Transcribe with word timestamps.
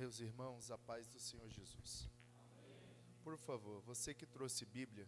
Meus 0.00 0.18
irmãos, 0.18 0.70
a 0.70 0.78
paz 0.78 1.06
do 1.08 1.20
Senhor 1.20 1.46
Jesus. 1.50 2.08
Por 3.22 3.36
favor, 3.36 3.82
você 3.82 4.14
que 4.14 4.24
trouxe 4.24 4.64
Bíblia, 4.64 5.06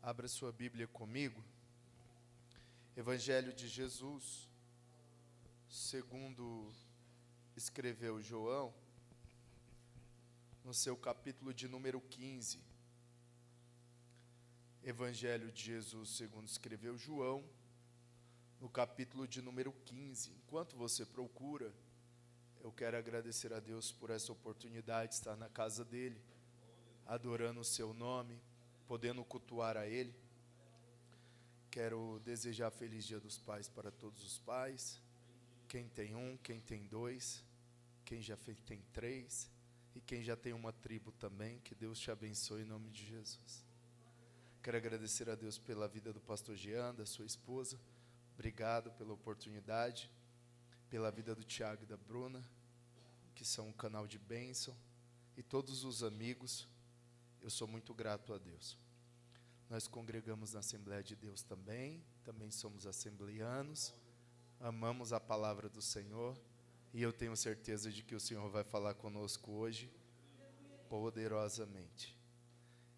abra 0.00 0.28
sua 0.28 0.52
Bíblia 0.52 0.86
comigo. 0.86 1.42
Evangelho 2.96 3.52
de 3.52 3.66
Jesus, 3.66 4.48
segundo 5.68 6.72
escreveu 7.56 8.22
João, 8.22 8.72
no 10.64 10.72
seu 10.72 10.96
capítulo 10.96 11.52
de 11.52 11.66
número 11.66 12.00
15. 12.00 12.60
Evangelho 14.84 15.50
de 15.50 15.64
Jesus, 15.64 16.10
segundo 16.10 16.46
escreveu 16.46 16.96
João, 16.96 17.44
no 18.60 18.70
capítulo 18.70 19.26
de 19.26 19.42
número 19.42 19.72
15. 19.84 20.30
Enquanto 20.30 20.76
você 20.76 21.04
procura, 21.04 21.74
eu 22.62 22.70
quero 22.70 22.96
agradecer 22.96 23.52
a 23.52 23.58
Deus 23.58 23.90
por 23.90 24.08
essa 24.10 24.30
oportunidade 24.30 25.10
de 25.10 25.14
estar 25.16 25.36
na 25.36 25.48
casa 25.48 25.84
dele, 25.84 26.22
adorando 27.04 27.60
o 27.60 27.64
seu 27.64 27.92
nome, 27.92 28.40
podendo 28.86 29.24
cultuar 29.24 29.76
a 29.76 29.86
ele. 29.86 30.14
Quero 31.72 32.20
desejar 32.24 32.70
feliz 32.70 33.04
Dia 33.04 33.18
dos 33.18 33.36
Pais 33.36 33.68
para 33.68 33.90
todos 33.90 34.22
os 34.24 34.38
pais. 34.38 35.00
Quem 35.66 35.88
tem 35.88 36.14
um, 36.14 36.36
quem 36.36 36.60
tem 36.60 36.86
dois, 36.86 37.44
quem 38.04 38.22
já 38.22 38.36
tem 38.36 38.80
três 38.92 39.50
e 39.94 40.00
quem 40.00 40.22
já 40.22 40.36
tem 40.36 40.52
uma 40.52 40.72
tribo 40.72 41.10
também. 41.12 41.58
Que 41.60 41.74
Deus 41.74 41.98
te 41.98 42.12
abençoe 42.12 42.62
em 42.62 42.66
nome 42.66 42.90
de 42.90 43.04
Jesus. 43.04 43.64
Quero 44.62 44.76
agradecer 44.76 45.28
a 45.28 45.34
Deus 45.34 45.58
pela 45.58 45.88
vida 45.88 46.12
do 46.12 46.20
pastor 46.20 46.54
Jean, 46.54 46.94
da 46.94 47.06
sua 47.06 47.26
esposa. 47.26 47.80
Obrigado 48.34 48.92
pela 48.92 49.12
oportunidade 49.12 50.08
pela 50.92 51.10
vida 51.10 51.34
do 51.34 51.42
Tiago 51.42 51.84
e 51.84 51.86
da 51.86 51.96
Bruna, 51.96 52.44
que 53.34 53.46
são 53.46 53.68
um 53.68 53.72
canal 53.72 54.06
de 54.06 54.18
bênção, 54.18 54.76
e 55.34 55.42
todos 55.42 55.84
os 55.84 56.02
amigos, 56.02 56.68
eu 57.40 57.48
sou 57.48 57.66
muito 57.66 57.94
grato 57.94 58.34
a 58.34 58.36
Deus. 58.36 58.76
Nós 59.70 59.88
congregamos 59.88 60.52
na 60.52 60.60
Assembleia 60.60 61.02
de 61.02 61.16
Deus 61.16 61.42
também, 61.42 62.04
também 62.22 62.50
somos 62.50 62.86
assembleanos, 62.86 63.94
amamos 64.60 65.14
a 65.14 65.18
palavra 65.18 65.66
do 65.66 65.80
Senhor, 65.80 66.38
e 66.92 67.00
eu 67.00 67.10
tenho 67.10 67.34
certeza 67.38 67.90
de 67.90 68.02
que 68.02 68.14
o 68.14 68.20
Senhor 68.20 68.50
vai 68.50 68.62
falar 68.62 68.92
conosco 68.92 69.50
hoje, 69.50 69.90
poderosamente. 70.90 72.14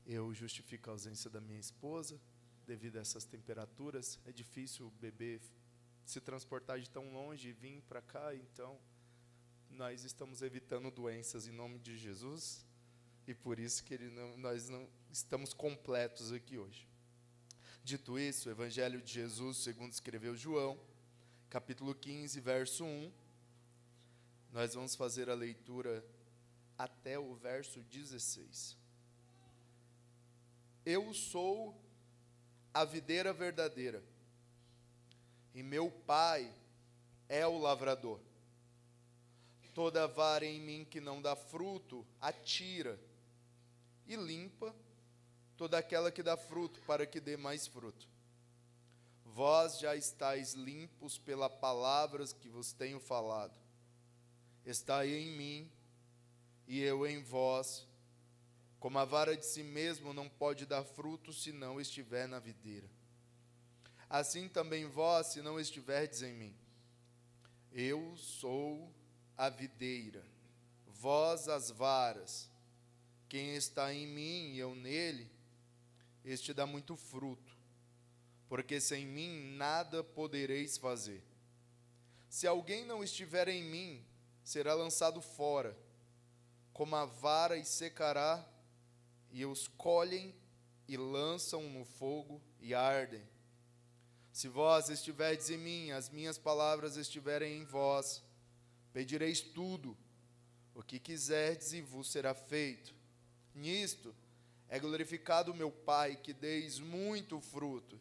Eu 0.04 0.34
justifico 0.34 0.90
a 0.90 0.94
ausência 0.94 1.30
da 1.30 1.40
minha 1.40 1.60
esposa, 1.60 2.20
devido 2.66 2.96
a 2.96 3.02
essas 3.02 3.24
temperaturas, 3.24 4.18
é 4.24 4.32
difícil 4.32 4.90
beber 5.00 5.40
se 6.04 6.20
transportar 6.20 6.78
de 6.78 6.88
tão 6.90 7.12
longe 7.12 7.48
e 7.48 7.52
vir 7.52 7.82
para 7.82 8.02
cá, 8.02 8.34
então 8.34 8.78
nós 9.70 10.04
estamos 10.04 10.42
evitando 10.42 10.90
doenças 10.90 11.46
em 11.46 11.52
nome 11.52 11.78
de 11.78 11.96
Jesus 11.96 12.64
e 13.26 13.34
por 13.34 13.58
isso 13.58 13.82
que 13.82 13.98
não, 13.98 14.36
nós 14.36 14.68
não 14.68 14.88
estamos 15.10 15.52
completos 15.52 16.32
aqui 16.32 16.58
hoje. 16.58 16.86
Dito 17.82 18.18
isso, 18.18 18.48
o 18.48 18.52
Evangelho 18.52 19.00
de 19.00 19.12
Jesus, 19.12 19.58
segundo 19.58 19.92
escreveu 19.92 20.36
João, 20.36 20.78
capítulo 21.50 21.94
15, 21.94 22.40
verso 22.40 22.84
1, 22.84 23.12
nós 24.52 24.74
vamos 24.74 24.94
fazer 24.94 25.28
a 25.28 25.34
leitura 25.34 26.04
até 26.78 27.18
o 27.18 27.34
verso 27.34 27.82
16. 27.82 28.76
Eu 30.84 31.12
sou 31.14 31.80
a 32.72 32.84
videira 32.84 33.32
verdadeira 33.32 34.02
e 35.54 35.62
meu 35.62 35.90
pai 35.90 36.52
é 37.28 37.46
o 37.46 37.56
lavrador. 37.58 38.20
Toda 39.72 40.06
vara 40.06 40.44
em 40.44 40.60
mim 40.60 40.84
que 40.84 41.00
não 41.00 41.22
dá 41.22 41.34
fruto, 41.34 42.06
atira 42.20 43.00
e 44.06 44.16
limpa 44.16 44.74
toda 45.56 45.78
aquela 45.78 46.10
que 46.10 46.22
dá 46.22 46.36
fruto, 46.36 46.80
para 46.82 47.06
que 47.06 47.20
dê 47.20 47.36
mais 47.36 47.66
fruto. 47.66 48.08
Vós 49.24 49.78
já 49.78 49.96
estáis 49.96 50.54
limpos 50.54 51.18
pela 51.18 51.48
palavras 51.48 52.32
que 52.32 52.48
vos 52.48 52.72
tenho 52.72 53.00
falado. 53.00 53.54
Estai 54.64 55.12
em 55.12 55.30
mim 55.36 55.70
e 56.68 56.80
eu 56.80 57.06
em 57.06 57.22
vós. 57.22 57.86
Como 58.78 58.98
a 58.98 59.04
vara 59.04 59.36
de 59.36 59.46
si 59.46 59.62
mesmo 59.62 60.12
não 60.12 60.28
pode 60.28 60.66
dar 60.66 60.84
fruto 60.84 61.32
se 61.32 61.52
não 61.52 61.80
estiver 61.80 62.28
na 62.28 62.38
videira 62.38 62.88
assim 64.14 64.48
também 64.48 64.86
vós, 64.86 65.26
se 65.28 65.42
não 65.42 65.58
estiverdes 65.58 66.22
em 66.22 66.32
mim. 66.32 66.56
Eu 67.72 68.16
sou 68.16 68.94
a 69.36 69.50
videira, 69.50 70.24
vós 70.86 71.48
as 71.48 71.68
varas. 71.68 72.48
Quem 73.28 73.56
está 73.56 73.92
em 73.92 74.06
mim 74.06 74.52
e 74.52 74.58
eu 74.60 74.72
nele, 74.76 75.28
este 76.24 76.54
dá 76.54 76.64
muito 76.64 76.94
fruto, 76.96 77.58
porque 78.48 78.80
sem 78.80 79.04
mim 79.04 79.56
nada 79.56 80.04
podereis 80.04 80.78
fazer. 80.78 81.20
Se 82.28 82.46
alguém 82.46 82.84
não 82.84 83.02
estiver 83.02 83.48
em 83.48 83.64
mim, 83.64 84.06
será 84.44 84.74
lançado 84.74 85.20
fora, 85.20 85.76
como 86.72 86.94
a 86.94 87.04
vara 87.04 87.56
e 87.56 87.64
secará, 87.64 88.48
e 89.32 89.44
os 89.44 89.66
colhem 89.66 90.32
e 90.86 90.96
lançam 90.96 91.68
no 91.68 91.84
fogo 91.84 92.40
e 92.60 92.72
ardem. 92.72 93.34
Se 94.34 94.48
vós 94.48 94.88
estiverdes 94.88 95.48
em 95.48 95.56
mim, 95.56 95.92
as 95.92 96.10
minhas 96.10 96.36
palavras 96.36 96.96
estiverem 96.96 97.56
em 97.56 97.64
vós, 97.64 98.20
pedireis 98.92 99.40
tudo 99.40 99.96
o 100.74 100.82
que 100.82 100.98
quiserdes 100.98 101.72
e 101.72 101.80
vos 101.80 102.10
será 102.10 102.34
feito. 102.34 102.92
Nisto 103.54 104.12
é 104.68 104.76
glorificado 104.80 105.52
o 105.52 105.54
meu 105.54 105.70
Pai, 105.70 106.16
que 106.16 106.32
deis 106.32 106.80
muito 106.80 107.40
fruto, 107.40 108.00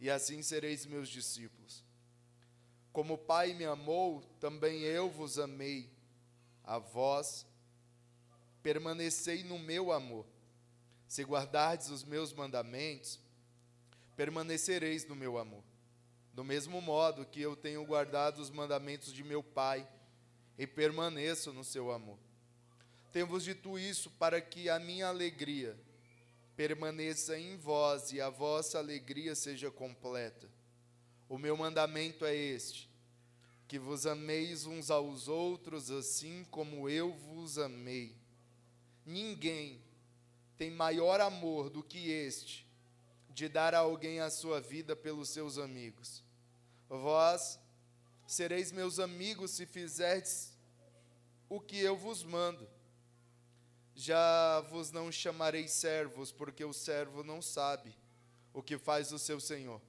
e 0.00 0.10
assim 0.10 0.42
sereis 0.42 0.84
meus 0.84 1.08
discípulos. 1.08 1.84
Como 2.92 3.14
o 3.14 3.18
Pai 3.18 3.54
me 3.54 3.64
amou, 3.64 4.20
também 4.40 4.80
eu 4.80 5.08
vos 5.08 5.38
amei. 5.38 5.88
A 6.64 6.80
vós 6.80 7.46
permanecei 8.64 9.44
no 9.44 9.60
meu 9.60 9.92
amor. 9.92 10.26
Se 11.06 11.22
guardardes 11.22 11.88
os 11.88 12.02
meus 12.02 12.32
mandamentos, 12.32 13.20
permanecereis 14.16 15.06
no 15.06 15.14
meu 15.14 15.38
amor. 15.38 15.67
Do 16.38 16.44
mesmo 16.44 16.80
modo 16.80 17.26
que 17.26 17.40
eu 17.40 17.56
tenho 17.56 17.84
guardado 17.84 18.38
os 18.38 18.48
mandamentos 18.48 19.12
de 19.12 19.24
meu 19.24 19.42
Pai 19.42 19.84
e 20.56 20.68
permaneço 20.68 21.52
no 21.52 21.64
seu 21.64 21.90
amor. 21.90 22.16
Tenho-vos 23.10 23.42
dito 23.42 23.76
isso 23.76 24.08
para 24.08 24.40
que 24.40 24.70
a 24.70 24.78
minha 24.78 25.08
alegria 25.08 25.76
permaneça 26.54 27.36
em 27.36 27.56
vós 27.56 28.12
e 28.12 28.20
a 28.20 28.30
vossa 28.30 28.78
alegria 28.78 29.34
seja 29.34 29.68
completa. 29.68 30.48
O 31.28 31.38
meu 31.38 31.56
mandamento 31.56 32.24
é 32.24 32.36
este: 32.36 32.88
que 33.66 33.76
vos 33.76 34.06
ameis 34.06 34.64
uns 34.64 34.92
aos 34.92 35.26
outros 35.26 35.90
assim 35.90 36.46
como 36.52 36.88
eu 36.88 37.12
vos 37.14 37.58
amei. 37.58 38.14
Ninguém 39.04 39.82
tem 40.56 40.70
maior 40.70 41.20
amor 41.20 41.68
do 41.68 41.82
que 41.82 42.12
este 42.12 42.64
de 43.28 43.48
dar 43.48 43.74
a 43.74 43.78
alguém 43.78 44.20
a 44.20 44.30
sua 44.30 44.60
vida 44.60 44.94
pelos 44.94 45.30
seus 45.30 45.58
amigos. 45.58 46.27
Vós 46.88 47.58
sereis 48.26 48.72
meus 48.72 48.98
amigos 48.98 49.52
se 49.52 49.66
fizerdes 49.66 50.52
o 51.48 51.60
que 51.60 51.78
eu 51.78 51.96
vos 51.96 52.22
mando. 52.22 52.68
Já 53.94 54.60
vos 54.70 54.92
não 54.92 55.10
chamarei 55.10 55.66
servos, 55.66 56.30
porque 56.30 56.64
o 56.64 56.72
servo 56.72 57.24
não 57.24 57.42
sabe 57.42 57.96
o 58.52 58.62
que 58.62 58.78
faz 58.78 59.12
o 59.12 59.18
seu 59.18 59.40
senhor. 59.40 59.80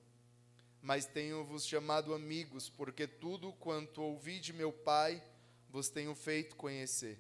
Mas 0.81 1.05
tenho-vos 1.05 1.65
chamado 1.65 2.13
amigos, 2.13 2.69
porque 2.69 3.05
tudo 3.05 3.53
quanto 3.53 4.01
ouvi 4.01 4.39
de 4.39 4.53
meu 4.53 4.71
Pai 4.71 5.21
vos 5.69 5.89
tenho 5.89 6.16
feito 6.16 6.55
conhecer. 6.55 7.19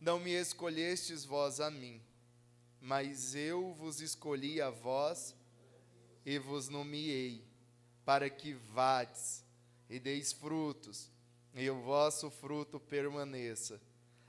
Não 0.00 0.20
me 0.20 0.32
escolhestes 0.32 1.24
vós 1.24 1.60
a 1.60 1.70
mim, 1.70 2.02
mas 2.80 3.34
eu 3.34 3.72
vos 3.74 4.00
escolhi 4.00 4.60
a 4.60 4.70
vós 4.70 5.34
e 6.24 6.38
vos 6.38 6.68
nomeei, 6.68 7.44
para 8.04 8.28
que 8.28 8.54
vades 8.54 9.44
e 9.88 9.98
deis 9.98 10.32
frutos, 10.32 11.10
e 11.54 11.68
o 11.68 11.80
vosso 11.82 12.30
fruto 12.30 12.80
permaneça, 12.80 13.80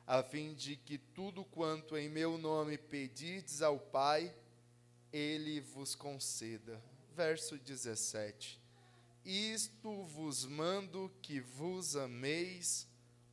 a 0.06 0.22
fim 0.22 0.54
de 0.54 0.76
que 0.76 0.98
tudo 0.98 1.46
quanto 1.46 1.96
em 1.96 2.10
meu 2.10 2.38
nome 2.38 2.78
pedirdes 2.78 3.62
ao 3.62 3.80
Pai, 3.80 4.36
ele 5.12 5.62
vos 5.62 5.96
conceda. 5.96 6.82
Verso 7.16 7.58
17. 7.58 8.60
Isto 9.24 10.04
vos 10.04 10.46
mando 10.46 11.10
que 11.22 11.40
vos 11.40 11.96
ameis 11.96 12.86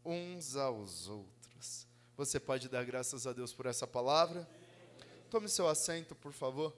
uns 0.05 0.55
aos 0.55 1.09
outros. 1.09 1.87
Você 2.17 2.39
pode 2.39 2.69
dar 2.69 2.85
graças 2.85 3.27
a 3.27 3.33
Deus 3.33 3.53
por 3.53 3.67
essa 3.67 3.87
palavra? 3.87 4.49
Tome 5.31 5.49
seu 5.49 5.67
assento, 5.69 6.15
por 6.15 6.33
favor. 6.33 6.77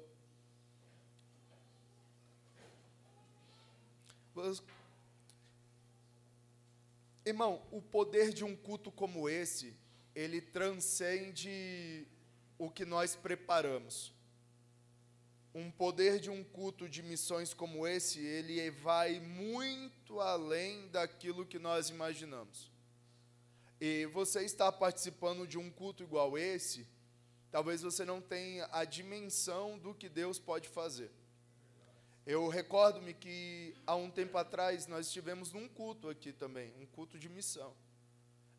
Irmão, 7.25 7.63
o 7.71 7.81
poder 7.81 8.33
de 8.33 8.45
um 8.45 8.57
culto 8.57 8.91
como 8.91 9.29
esse, 9.29 9.77
ele 10.15 10.41
transcende 10.41 12.07
o 12.59 12.71
que 12.71 12.85
nós 12.85 13.15
preparamos. 13.15 14.13
Um 15.55 15.71
poder 15.71 16.19
de 16.19 16.31
um 16.31 16.43
culto 16.43 16.89
de 16.89 17.03
missões 17.03 17.53
como 17.53 17.87
esse, 17.87 18.21
ele 18.21 18.71
vai 18.71 19.21
muito 19.21 20.21
além 20.21 20.89
daquilo 20.89 21.47
que 21.47 21.59
nós 21.59 21.91
imaginamos. 21.91 22.71
E 23.81 24.07
você 24.07 24.45
está 24.45 24.73
participando 24.73 25.47
de 25.47 25.59
um 25.59 25.71
culto 25.71 26.03
igual 26.03 26.39
esse, 26.39 26.87
talvez 27.51 27.83
você 27.83 28.05
não 28.05 28.21
tenha 28.21 28.69
a 28.73 28.85
dimensão 28.85 29.79
do 29.79 29.95
que 29.95 30.09
Deus 30.09 30.39
pode 30.39 30.69
fazer. 30.69 31.11
Eu 32.25 32.47
recordo-me 32.47 33.13
que 33.13 33.75
há 33.85 33.97
um 33.97 34.09
tempo 34.09 34.39
atrás 34.39 34.87
nós 34.87 35.07
estivemos 35.09 35.53
num 35.53 35.69
culto 35.69 36.09
aqui 36.09 36.33
também, 36.33 36.73
um 36.79 36.87
culto 36.87 37.19
de 37.19 37.29
missão. 37.29 37.75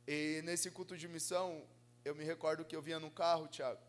E 0.06 0.42
nesse 0.44 0.70
culto 0.70 0.98
de 0.98 1.08
missão, 1.08 1.66
eu 2.04 2.14
me 2.14 2.26
recordo 2.26 2.66
que 2.66 2.76
eu 2.76 2.82
vinha 2.82 3.00
no 3.00 3.10
carro, 3.10 3.48
Tiago, 3.48 3.80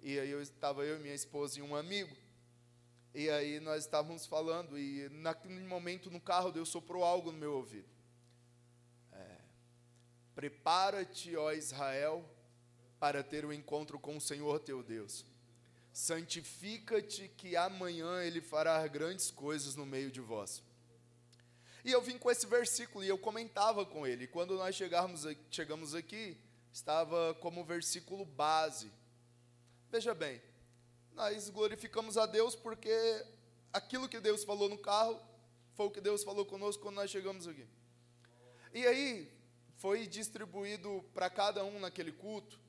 e 0.00 0.18
aí 0.18 0.28
eu 0.28 0.42
estava 0.42 0.84
eu 0.84 0.96
e 0.96 0.98
minha 0.98 1.14
esposa 1.14 1.60
e 1.60 1.62
um 1.62 1.76
amigo. 1.76 2.16
E 3.14 3.30
aí 3.30 3.60
nós 3.60 3.84
estávamos 3.84 4.26
falando 4.26 4.76
e 4.76 5.08
naquele 5.10 5.60
momento 5.60 6.10
no 6.10 6.20
carro 6.20 6.50
Deus 6.50 6.68
soprou 6.68 7.04
algo 7.04 7.30
no 7.30 7.38
meu 7.38 7.52
ouvido. 7.52 7.88
É, 9.12 9.36
Prepara-te, 10.34 11.36
ó 11.36 11.52
Israel, 11.52 12.28
para 12.98 13.22
ter 13.22 13.44
o 13.44 13.48
um 13.48 13.52
encontro 13.52 14.00
com 14.00 14.16
o 14.16 14.20
Senhor 14.20 14.58
teu 14.58 14.82
Deus 14.82 15.24
santifica-te, 15.92 17.28
que 17.36 17.56
amanhã 17.56 18.22
ele 18.22 18.40
fará 18.40 18.86
grandes 18.86 19.30
coisas 19.30 19.76
no 19.76 19.84
meio 19.84 20.10
de 20.10 20.20
vós. 20.20 20.62
E 21.84 21.90
eu 21.90 22.00
vim 22.00 22.16
com 22.16 22.30
esse 22.30 22.46
versículo 22.46 23.04
e 23.04 23.08
eu 23.08 23.18
comentava 23.18 23.84
com 23.84 24.06
ele. 24.06 24.26
Quando 24.26 24.56
nós 24.56 24.74
chegarmos, 24.74 25.24
chegamos 25.50 25.94
aqui, 25.94 26.38
estava 26.72 27.34
como 27.40 27.64
versículo 27.64 28.24
base. 28.24 28.90
Veja 29.90 30.14
bem, 30.14 30.40
nós 31.12 31.50
glorificamos 31.50 32.16
a 32.16 32.24
Deus 32.24 32.54
porque 32.54 33.26
aquilo 33.72 34.08
que 34.08 34.20
Deus 34.20 34.44
falou 34.44 34.68
no 34.68 34.78
carro 34.78 35.20
foi 35.74 35.86
o 35.86 35.90
que 35.90 36.00
Deus 36.00 36.22
falou 36.22 36.46
conosco 36.46 36.82
quando 36.82 36.96
nós 36.96 37.10
chegamos 37.10 37.46
aqui. 37.48 37.66
E 38.72 38.86
aí 38.86 39.30
foi 39.76 40.06
distribuído 40.06 41.04
para 41.12 41.28
cada 41.28 41.64
um 41.64 41.80
naquele 41.80 42.12
culto 42.12 42.62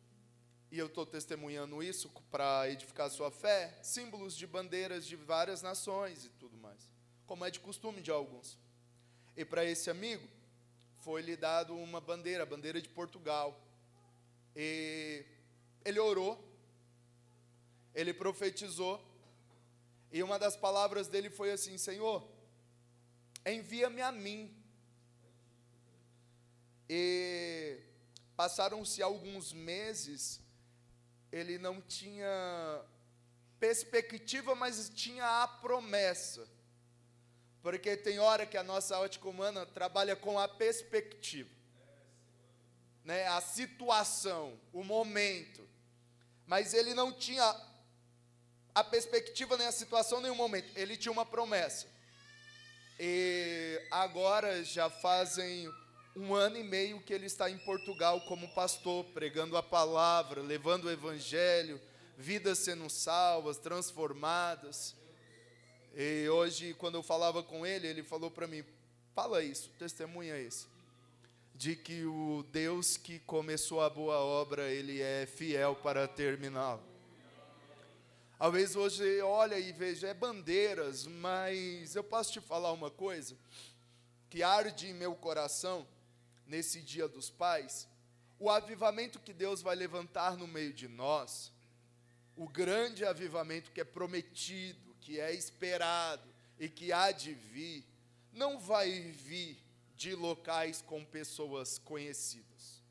e 0.74 0.80
eu 0.80 0.88
estou 0.88 1.06
testemunhando 1.06 1.84
isso 1.84 2.10
para 2.32 2.68
edificar 2.68 3.08
sua 3.08 3.30
fé, 3.30 3.78
símbolos 3.84 4.36
de 4.36 4.48
bandeiras 4.48 5.06
de 5.06 5.16
várias 5.16 5.62
nações 5.62 6.26
e 6.26 6.30
tudo 6.30 6.58
mais, 6.58 6.90
como 7.28 7.46
é 7.46 7.52
de 7.52 7.60
costume 7.60 8.02
de 8.02 8.10
alguns. 8.10 8.58
E 9.38 9.46
para 9.46 9.64
esse 9.64 9.92
amigo, 9.92 10.28
foi-lhe 10.98 11.38
dado 11.38 11.78
uma 11.78 12.02
bandeira, 12.02 12.42
a 12.42 12.46
bandeira 12.48 12.82
de 12.82 12.90
Portugal. 12.90 13.64
E 14.56 15.24
ele 15.86 16.00
orou, 16.00 16.44
ele 17.94 18.12
profetizou, 18.12 19.00
e 20.12 20.24
uma 20.24 20.40
das 20.40 20.58
palavras 20.58 21.08
dele 21.08 21.30
foi 21.30 21.52
assim: 21.52 21.78
Senhor, 21.78 22.28
envia-me 23.46 24.02
a 24.02 24.12
mim. 24.12 24.52
E 26.90 27.80
passaram-se 28.36 29.04
alguns 29.04 29.54
meses 29.54 30.43
ele 31.34 31.58
não 31.58 31.82
tinha 31.82 32.86
perspectiva, 33.60 34.54
mas 34.54 34.88
tinha 34.90 35.42
a 35.42 35.48
promessa. 35.48 36.48
Porque 37.60 37.98
tem 37.98 38.20
hora 38.20 38.46
que 38.46 38.56
a 38.56 38.62
nossa 38.62 39.00
ótica 39.00 39.28
humana 39.28 39.66
trabalha 39.66 40.16
com 40.16 40.38
a 40.38 40.48
perspectiva. 40.48 41.50
Né, 43.04 43.26
a 43.28 43.42
situação, 43.42 44.60
o 44.72 44.84
momento. 44.84 45.68
Mas 46.46 46.76
ele 46.76 46.94
não 46.94 47.12
tinha 47.12 47.44
a 48.76 48.84
perspectiva, 48.84 49.58
nem 49.58 49.66
a 49.66 49.72
situação, 49.72 50.22
nem 50.22 50.30
o 50.30 50.36
momento. 50.36 50.70
Ele 50.76 50.96
tinha 50.96 51.12
uma 51.12 51.26
promessa. 51.26 51.88
E 53.00 53.82
agora 53.90 54.64
já 54.64 54.88
fazem 54.88 55.68
um 56.16 56.34
ano 56.36 56.58
e 56.58 56.64
meio 56.64 57.02
que 57.02 57.14
ele 57.14 57.26
está 57.26 57.50
em 57.50 57.58
Portugal 57.58 58.22
como 58.22 58.48
pastor, 58.54 59.04
pregando 59.06 59.58
a 59.58 59.64
palavra, 59.64 60.42
levando 60.42 60.86
o 60.86 60.92
evangelho, 60.92 61.82
vidas 62.18 62.60
sendo 62.60 62.90
salvas, 62.90 63.58
transformadas. 63.58 64.96
E 65.96 66.28
hoje, 66.30 66.74
quando 66.76 66.96
eu 66.96 67.04
falava 67.04 67.42
com 67.42 67.66
ele, 67.66 67.88
ele 67.88 68.04
falou 68.04 68.30
para 68.30 68.48
mim: 68.48 68.64
fala 69.16 69.44
isso, 69.44 69.72
testemunha 69.80 70.40
isso, 70.40 70.70
de 71.56 71.76
que 71.76 72.06
o 72.06 72.46
Deus 72.52 72.96
que 72.96 73.20
começou 73.20 73.82
a 73.82 73.90
boa 73.90 74.18
obra, 74.18 74.70
ele 74.70 75.02
é 75.02 75.26
fiel 75.26 75.76
para 75.76 76.08
terminá-la. 76.08 76.82
Talvez 78.38 78.76
hoje 78.76 79.22
olha 79.22 79.58
e 79.58 79.72
veja, 79.72 80.08
é 80.08 80.14
bandeiras, 80.14 81.08
mas 81.08 81.96
eu 81.96 82.04
posso 82.04 82.34
te 82.34 82.42
falar 82.42 82.72
uma 82.74 82.92
coisa 82.92 83.38
que 84.30 84.44
arde 84.44 84.88
em 84.88 84.94
meu 84.94 85.16
coração 85.16 85.88
nesse 86.54 86.82
dia 86.82 87.08
dos 87.08 87.32
pais, 87.32 87.88
o 88.38 88.48
avivamento 88.48 89.20
que 89.20 89.34
Deus 89.34 89.64
vai 89.64 89.76
levantar 89.76 90.38
no 90.38 90.46
meio 90.46 90.72
de 90.72 90.88
nós, 90.88 91.52
o 92.36 92.48
grande 92.48 93.04
avivamento 93.04 93.72
que 93.72 93.82
é 93.82 93.84
prometido, 93.84 94.96
que 95.02 95.20
é 95.20 95.34
esperado 95.34 96.30
e 96.60 96.70
que 96.70 96.94
há 96.94 97.12
de 97.12 97.34
vir, 97.34 97.84
não 98.32 98.60
vai 98.60 98.92
vir 98.92 99.58
de 99.96 100.14
locais 100.14 100.80
com 100.80 101.04
pessoas 101.04 101.80
conhecidas. 101.80 102.84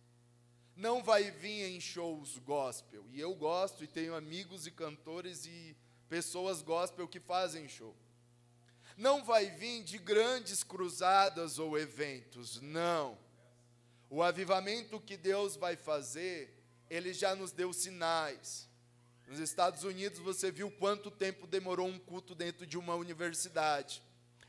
Não 0.75 1.01
vai 1.01 1.31
vir 1.31 1.71
em 1.71 1.81
shows 1.81 2.39
gospel. 2.39 3.05
E 3.13 3.21
eu 3.21 3.33
gosto 3.33 3.85
e 3.85 3.87
tenho 3.87 4.17
amigos 4.17 4.67
e 4.67 4.73
cantores 4.73 5.47
e 5.47 5.77
pessoas 6.09 6.63
gospel 6.63 7.07
que 7.07 7.21
fazem 7.21 7.69
show. 7.69 7.95
Não 8.97 9.25
vai 9.25 9.51
vir 9.51 9.85
de 9.85 9.99
grandes 9.99 10.65
cruzadas 10.65 11.61
ou 11.61 11.79
eventos, 11.79 12.61
não 12.61 13.22
o 14.15 14.23
avivamento 14.23 15.01
que 15.01 15.17
Deus 15.17 15.57
vai 15.57 15.75
fazer, 15.75 16.55
ele 16.91 17.15
já 17.15 17.35
nos 17.35 17.51
deu 17.51 17.73
sinais. 17.73 18.69
Nos 19.27 19.39
Estados 19.39 19.85
Unidos 19.85 20.19
você 20.19 20.51
viu 20.51 20.71
quanto 20.71 21.11
tempo 21.11 21.47
demorou 21.47 21.89
um 21.89 21.99
culto 21.99 22.35
dentro 22.35 22.67
de 22.67 22.77
uma 22.77 22.95
universidade. 22.95 24.03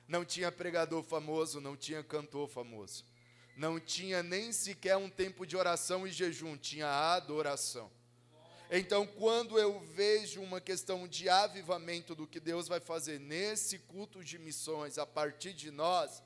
Não 0.05 0.25
tinha 0.25 0.51
pregador 0.51 1.01
famoso, 1.01 1.61
não 1.61 1.77
tinha 1.77 2.03
cantor 2.03 2.49
famoso. 2.49 3.05
Não 3.55 3.79
tinha 3.79 4.21
nem 4.21 4.51
sequer 4.51 4.97
um 4.97 5.09
tempo 5.09 5.45
de 5.47 5.55
oração 5.55 6.05
e 6.05 6.11
jejum, 6.11 6.57
tinha 6.57 6.89
adoração. 7.15 7.89
Então, 8.69 9.07
quando 9.07 9.57
eu 9.57 9.79
vejo 9.79 10.41
uma 10.41 10.59
questão 10.59 11.07
de 11.07 11.29
avivamento 11.29 12.13
do 12.13 12.27
que 12.27 12.41
Deus 12.41 12.67
vai 12.67 12.81
fazer 12.81 13.17
nesse 13.17 13.79
culto 13.79 14.21
de 14.25 14.37
missões 14.37 14.97
a 14.97 15.05
partir 15.05 15.53
de 15.53 15.71
nós, 15.71 16.21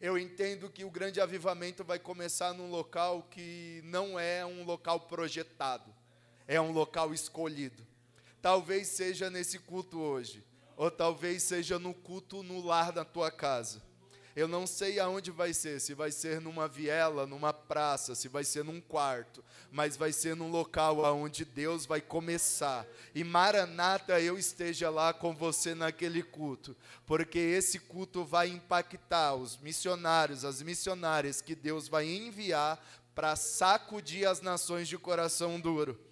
eu 0.00 0.16
entendo 0.16 0.70
que 0.70 0.84
o 0.84 0.90
grande 0.90 1.20
avivamento 1.20 1.84
vai 1.84 1.98
começar 1.98 2.54
num 2.54 2.70
local 2.70 3.24
que 3.30 3.82
não 3.84 4.18
é 4.18 4.44
um 4.46 4.64
local 4.64 5.00
projetado, 5.00 5.94
é 6.48 6.60
um 6.60 6.72
local 6.72 7.12
escolhido. 7.12 7.86
Talvez 8.40 8.88
seja 8.88 9.28
nesse 9.28 9.58
culto 9.58 10.00
hoje, 10.00 10.42
ou 10.74 10.90
talvez 10.90 11.42
seja 11.42 11.78
no 11.78 11.92
culto 11.92 12.42
no 12.42 12.64
lar 12.64 12.92
da 12.92 13.04
tua 13.04 13.30
casa. 13.30 13.82
Eu 14.36 14.46
não 14.46 14.66
sei 14.66 15.00
aonde 15.00 15.30
vai 15.30 15.52
ser, 15.52 15.80
se 15.80 15.92
vai 15.94 16.12
ser 16.12 16.40
numa 16.40 16.68
viela, 16.68 17.26
numa 17.26 17.52
praça, 17.52 18.14
se 18.14 18.28
vai 18.28 18.44
ser 18.44 18.64
num 18.64 18.80
quarto, 18.80 19.44
mas 19.72 19.96
vai 19.96 20.12
ser 20.12 20.36
num 20.36 20.50
local 20.50 21.04
aonde 21.04 21.44
Deus 21.44 21.84
vai 21.86 22.00
começar. 22.00 22.86
E 23.14 23.24
Maranata, 23.24 24.20
eu 24.20 24.38
esteja 24.38 24.88
lá 24.88 25.12
com 25.12 25.34
você 25.34 25.74
naquele 25.74 26.22
culto, 26.22 26.76
porque 27.06 27.38
esse 27.38 27.78
culto 27.78 28.24
vai 28.24 28.48
impactar 28.48 29.34
os 29.34 29.56
missionários, 29.56 30.44
as 30.44 30.62
missionárias 30.62 31.40
que 31.40 31.54
Deus 31.54 31.88
vai 31.88 32.06
enviar 32.08 32.80
para 33.14 33.34
sacudir 33.34 34.28
as 34.28 34.40
nações 34.40 34.86
de 34.88 34.96
coração 34.96 35.58
duro 35.58 36.09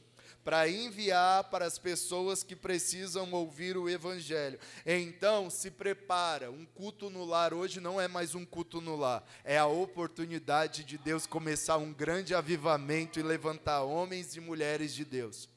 para 0.49 0.67
enviar 0.67 1.45
para 1.51 1.67
as 1.67 1.79
pessoas 1.79 2.43
que 2.43 2.57
precisam 2.57 3.31
ouvir 3.33 3.77
o 3.77 3.87
Evangelho. 3.87 4.59
Então, 4.87 5.51
se 5.51 5.71
prepara. 5.71 6.51
Um 6.51 6.65
culto 6.65 7.11
no 7.11 7.23
lar 7.23 7.53
hoje 7.53 7.81
não 7.81 8.01
é 8.01 8.09
mais 8.09 8.35
um 8.35 8.47
culto 8.47 8.81
no 8.81 8.97
lar, 8.97 9.23
é 9.45 9.59
a 9.59 9.67
oportunidade 9.67 10.85
de 10.85 10.97
Deus 10.97 11.27
começar 11.27 11.77
um 11.77 11.93
grande 11.93 12.35
avivamento 12.35 13.21
e 13.21 13.23
levantar 13.23 13.83
homens 13.83 14.37
e 14.37 14.41
mulheres 14.41 14.95
de 14.95 15.05
Deus. 15.05 15.51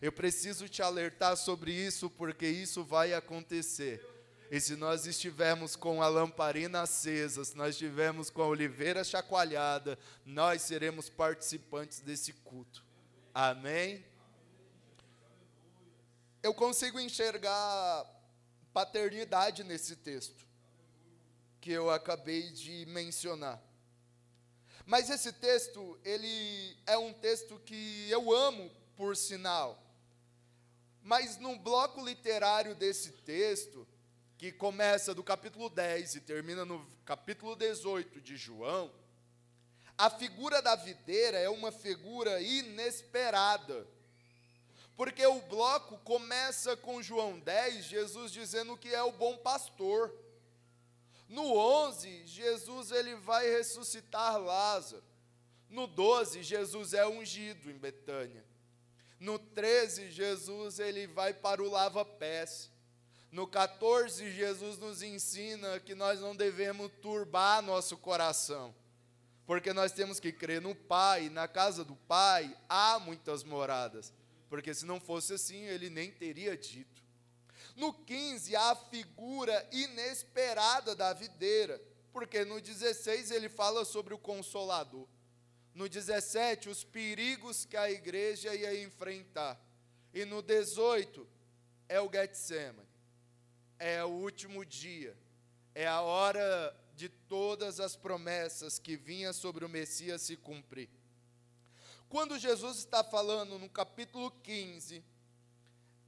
Eu 0.00 0.12
preciso 0.12 0.68
te 0.68 0.80
alertar 0.80 1.36
sobre 1.36 1.72
isso, 1.72 2.08
porque 2.08 2.46
isso 2.46 2.84
vai 2.84 3.14
acontecer. 3.14 4.00
E 4.48 4.60
se 4.60 4.76
nós 4.76 5.06
estivermos 5.06 5.74
com 5.74 6.00
a 6.00 6.06
lamparina 6.06 6.82
acesa, 6.82 7.44
se 7.44 7.56
nós 7.56 7.70
estivermos 7.70 8.30
com 8.30 8.42
a 8.42 8.46
oliveira 8.46 9.02
chacoalhada, 9.02 9.98
nós 10.24 10.62
seremos 10.62 11.08
participantes 11.08 11.98
desse 11.98 12.32
culto. 12.32 12.84
Amém? 13.34 14.04
Eu 16.46 16.54
consigo 16.54 17.00
enxergar 17.00 18.06
paternidade 18.72 19.64
nesse 19.64 19.96
texto 19.96 20.46
que 21.60 21.72
eu 21.72 21.90
acabei 21.90 22.50
de 22.52 22.86
mencionar. 22.86 23.60
Mas 24.84 25.10
esse 25.10 25.32
texto, 25.32 25.98
ele 26.04 26.76
é 26.86 26.96
um 26.96 27.12
texto 27.12 27.58
que 27.64 28.08
eu 28.08 28.32
amo, 28.32 28.70
por 28.96 29.16
sinal. 29.16 29.82
Mas 31.02 31.36
no 31.36 31.58
bloco 31.58 32.04
literário 32.04 32.76
desse 32.76 33.10
texto, 33.10 33.84
que 34.38 34.52
começa 34.52 35.12
do 35.12 35.24
capítulo 35.24 35.68
10 35.68 36.14
e 36.14 36.20
termina 36.20 36.64
no 36.64 36.86
capítulo 37.04 37.56
18 37.56 38.20
de 38.20 38.36
João, 38.36 38.94
a 39.98 40.08
figura 40.08 40.62
da 40.62 40.76
videira 40.76 41.38
é 41.38 41.48
uma 41.48 41.72
figura 41.72 42.40
inesperada. 42.40 43.95
Porque 44.96 45.26
o 45.26 45.42
bloco 45.42 45.98
começa 45.98 46.76
com 46.76 47.02
João 47.02 47.38
10, 47.38 47.84
Jesus 47.84 48.32
dizendo 48.32 48.76
que 48.76 48.94
é 48.94 49.02
o 49.02 49.12
bom 49.12 49.36
pastor. 49.36 50.14
No 51.28 51.56
11, 51.56 52.26
Jesus 52.26 52.90
ele 52.90 53.14
vai 53.16 53.48
ressuscitar 53.50 54.38
Lázaro. 54.38 55.04
No 55.68 55.86
12, 55.86 56.42
Jesus 56.42 56.94
é 56.94 57.06
ungido 57.06 57.70
em 57.70 57.76
Betânia. 57.76 58.44
No 59.18 59.38
13, 59.38 60.10
Jesus 60.10 60.78
ele 60.78 61.06
vai 61.06 61.34
para 61.34 61.62
o 61.62 61.70
lava-pés. 61.70 62.70
No 63.30 63.46
14, 63.46 64.30
Jesus 64.30 64.78
nos 64.78 65.02
ensina 65.02 65.80
que 65.80 65.94
nós 65.94 66.20
não 66.20 66.34
devemos 66.34 66.90
turbar 67.02 67.60
nosso 67.60 67.96
coração, 67.96 68.74
porque 69.44 69.72
nós 69.72 69.92
temos 69.92 70.20
que 70.20 70.32
crer 70.32 70.60
no 70.60 70.74
Pai, 70.74 71.28
na 71.28 71.48
casa 71.48 71.84
do 71.84 71.96
Pai 71.96 72.56
há 72.68 72.98
muitas 72.98 73.42
moradas, 73.42 74.12
porque 74.48 74.72
se 74.74 74.84
não 74.84 75.00
fosse 75.00 75.34
assim, 75.34 75.64
ele 75.64 75.90
nem 75.90 76.10
teria 76.10 76.56
dito. 76.56 77.02
No 77.74 77.92
15, 77.92 78.54
há 78.56 78.70
a 78.70 78.76
figura 78.76 79.68
inesperada 79.72 80.94
da 80.94 81.12
videira, 81.12 81.80
porque 82.12 82.44
no 82.44 82.60
16 82.60 83.30
ele 83.30 83.48
fala 83.48 83.84
sobre 83.84 84.14
o 84.14 84.18
consolador. 84.18 85.06
No 85.74 85.88
17, 85.88 86.70
os 86.70 86.84
perigos 86.84 87.66
que 87.66 87.76
a 87.76 87.90
igreja 87.90 88.54
ia 88.54 88.82
enfrentar. 88.82 89.60
E 90.14 90.24
no 90.24 90.40
18, 90.40 91.28
é 91.88 92.00
o 92.00 92.10
Getsemane. 92.10 92.88
É 93.78 94.02
o 94.02 94.08
último 94.08 94.64
dia. 94.64 95.14
É 95.74 95.86
a 95.86 96.00
hora 96.00 96.74
de 96.94 97.10
todas 97.10 97.78
as 97.78 97.94
promessas 97.94 98.78
que 98.78 98.96
vinha 98.96 99.34
sobre 99.34 99.66
o 99.66 99.68
Messias 99.68 100.22
se 100.22 100.34
cumprir. 100.34 100.88
Quando 102.08 102.38
Jesus 102.38 102.78
está 102.78 103.02
falando 103.02 103.58
no 103.58 103.68
capítulo 103.68 104.30
15, 104.42 105.02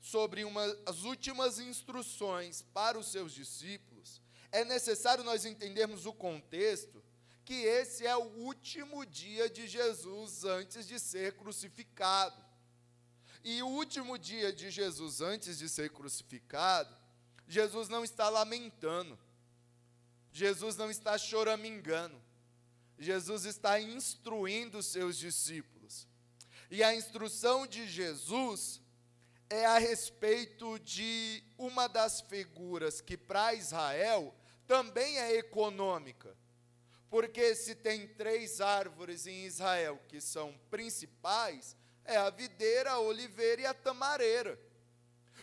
sobre 0.01 0.45
uma, 0.45 0.65
as 0.87 1.03
últimas 1.03 1.59
instruções 1.59 2.63
para 2.73 2.99
os 2.99 3.09
seus 3.09 3.33
discípulos, 3.33 4.21
é 4.51 4.65
necessário 4.65 5.25
nós 5.25 5.45
entendermos 5.45 6.07
o 6.07 6.13
contexto 6.13 7.03
que 7.45 7.55
esse 7.55 8.07
é 8.07 8.17
o 8.17 8.25
último 8.41 9.05
dia 9.07 9.49
de 9.49 9.67
Jesus 9.67 10.45
antes 10.45 10.87
de 10.87 10.99
ser 10.99 11.33
crucificado. 11.33 12.45
E 13.43 13.63
o 13.63 13.69
último 13.69 14.19
dia 14.19 14.53
de 14.53 14.71
Jesus 14.71 15.21
antes 15.21 15.59
de 15.59 15.69
ser 15.69 15.91
crucificado, 15.91 16.95
Jesus 17.47 17.89
não 17.89 18.05
está 18.05 18.29
lamentando, 18.29 19.19
Jesus 20.31 20.77
não 20.77 20.91
está 20.91 21.17
choramingando, 21.17 22.21
Jesus 22.99 23.47
está 23.47 23.81
instruindo 23.81 24.79
os 24.79 24.87
seus 24.87 25.17
discípulos. 25.17 25.78
E 26.71 26.83
a 26.83 26.95
instrução 26.95 27.67
de 27.67 27.87
Jesus 27.87 28.81
é 29.49 29.65
a 29.65 29.79
respeito 29.79 30.79
de 30.81 31.43
uma 31.57 31.89
das 31.89 32.21
figuras 32.21 33.01
que 33.01 33.17
para 33.17 33.55
Israel 33.55 34.35
também 34.67 35.19
é 35.19 35.37
econômica. 35.37 36.37
Porque 37.09 37.55
se 37.55 37.75
tem 37.75 38.07
três 38.07 38.61
árvores 38.61 39.27
em 39.27 39.47
Israel 39.47 39.99
que 40.09 40.21
são 40.21 40.55
principais, 40.71 41.75
é 42.05 42.17
a 42.17 42.29
videira, 42.29 42.93
a 42.93 43.01
oliveira 43.01 43.63
e 43.63 43.67
a 43.67 43.73
tamareira. 43.73 44.61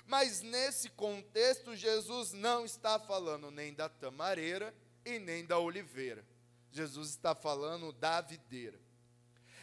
Mas 0.06 0.42
nesse 0.42 0.90
contexto, 0.90 1.76
Jesus 1.76 2.32
não 2.32 2.64
está 2.64 3.00
falando 3.00 3.50
nem 3.50 3.74
da 3.74 3.90
tamareira 3.90 4.76
e 5.04 5.18
nem 5.18 5.44
da 5.44 5.58
oliveira. 5.58 6.24
Jesus 6.72 7.10
está 7.10 7.34
falando 7.34 7.92
da 7.94 8.22
videira. 8.22 8.85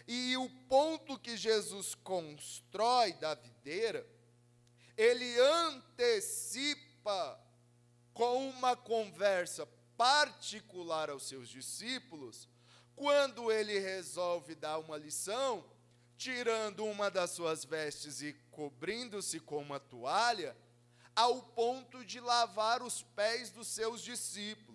E 0.07 0.37
o 0.37 0.49
ponto 0.69 1.19
que 1.19 1.37
Jesus 1.37 1.95
constrói 1.95 3.13
da 3.15 3.35
videira 3.35 4.07
ele 4.97 5.39
antecipa 5.41 7.41
com 8.13 8.51
uma 8.51 8.77
conversa 8.77 9.67
particular 9.97 11.11
aos 11.11 11.25
seus 11.25 11.49
discípulos, 11.49 12.49
quando 12.95 13.51
ele 13.51 13.79
resolve 13.79 14.55
dar 14.55 14.79
uma 14.79 14.97
lição, 14.97 15.65
tirando 16.17 16.85
uma 16.85 17.11
das 17.11 17.31
suas 17.31 17.65
vestes 17.65 18.21
e 18.21 18.35
cobrindo-se 18.51 19.41
com 19.41 19.59
uma 19.59 19.81
toalha, 19.81 20.57
ao 21.17 21.43
ponto 21.43 22.05
de 22.05 22.21
lavar 22.21 22.83
os 22.83 23.03
pés 23.03 23.51
dos 23.51 23.69
seus 23.69 24.03
discípulos. 24.03 24.72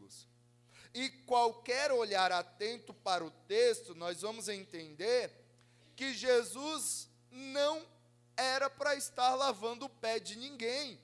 E 0.97 1.09
qualquer 1.27 1.91
olhar 1.91 2.31
atento 2.31 2.91
para 2.91 3.23
o 3.23 3.29
texto, 3.29 3.93
nós 3.93 4.21
vamos 4.23 4.49
entender 4.49 5.31
que 5.95 6.11
Jesus 6.11 7.07
não 7.29 7.85
era 8.35 8.67
para 8.67 8.95
estar 8.95 9.35
lavando 9.35 9.85
o 9.85 9.89
pé 9.89 10.19
de 10.19 10.35
ninguém. 10.35 10.99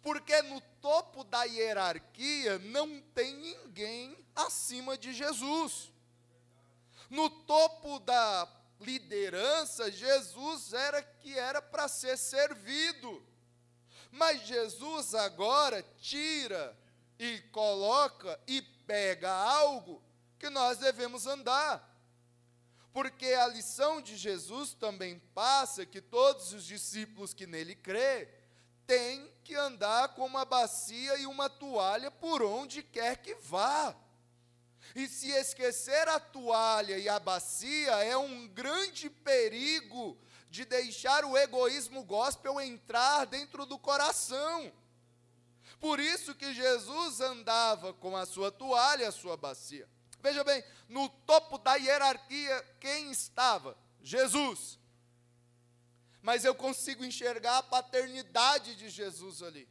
Porque 0.00 0.40
no 0.40 0.62
topo 0.80 1.24
da 1.24 1.44
hierarquia 1.44 2.58
não 2.58 3.02
tem 3.14 3.36
ninguém 3.36 4.16
acima 4.34 4.96
de 4.96 5.12
Jesus. 5.12 5.92
No 7.10 7.28
topo 7.28 7.98
da 7.98 8.48
liderança, 8.80 9.92
Jesus 9.92 10.72
era 10.72 11.02
que 11.02 11.38
era 11.38 11.60
para 11.60 11.86
ser 11.86 12.16
servido. 12.16 13.22
Mas 14.10 14.40
Jesus 14.46 15.14
agora 15.14 15.84
tira 15.98 16.74
e 17.20 17.38
coloca 17.52 18.40
e 18.46 18.62
pega 18.62 19.30
algo 19.30 20.02
que 20.38 20.48
nós 20.48 20.78
devemos 20.78 21.26
andar. 21.26 21.86
Porque 22.94 23.26
a 23.26 23.46
lição 23.46 24.00
de 24.00 24.16
Jesus 24.16 24.72
também 24.72 25.18
passa 25.34 25.84
que 25.84 26.00
todos 26.00 26.54
os 26.54 26.64
discípulos 26.64 27.34
que 27.34 27.46
nele 27.46 27.74
crê 27.74 28.26
têm 28.86 29.30
que 29.44 29.54
andar 29.54 30.14
com 30.14 30.24
uma 30.24 30.46
bacia 30.46 31.18
e 31.18 31.26
uma 31.26 31.50
toalha 31.50 32.10
por 32.10 32.42
onde 32.42 32.82
quer 32.82 33.18
que 33.18 33.34
vá. 33.34 33.94
E 34.96 35.06
se 35.06 35.30
esquecer 35.30 36.08
a 36.08 36.18
toalha 36.18 36.96
e 36.96 37.06
a 37.06 37.20
bacia 37.20 38.02
é 38.02 38.16
um 38.16 38.48
grande 38.48 39.10
perigo 39.10 40.18
de 40.48 40.64
deixar 40.64 41.22
o 41.26 41.36
egoísmo 41.36 42.02
gospel 42.02 42.58
entrar 42.58 43.26
dentro 43.26 43.66
do 43.66 43.78
coração. 43.78 44.72
Por 45.80 45.98
isso 45.98 46.34
que 46.34 46.52
Jesus 46.52 47.20
andava 47.20 47.94
com 47.94 48.14
a 48.14 48.26
sua 48.26 48.52
toalha 48.52 49.08
a 49.08 49.12
sua 49.12 49.36
bacia. 49.36 49.88
Veja 50.22 50.44
bem, 50.44 50.62
no 50.88 51.08
topo 51.08 51.56
da 51.56 51.76
hierarquia, 51.76 52.62
quem 52.78 53.10
estava? 53.10 53.76
Jesus. 54.02 54.78
Mas 56.20 56.44
eu 56.44 56.54
consigo 56.54 57.02
enxergar 57.02 57.58
a 57.58 57.62
paternidade 57.62 58.76
de 58.76 58.90
Jesus 58.90 59.42
ali. 59.42 59.66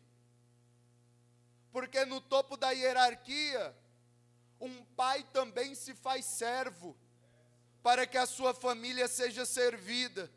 Porque 1.71 2.03
no 2.05 2.19
topo 2.19 2.57
da 2.57 2.71
hierarquia, 2.71 3.75
um 4.59 4.83
pai 4.95 5.23
também 5.31 5.75
se 5.75 5.93
faz 5.93 6.25
servo, 6.25 6.97
para 7.83 8.07
que 8.07 8.17
a 8.17 8.25
sua 8.25 8.53
família 8.53 9.07
seja 9.07 9.45
servida. 9.45 10.31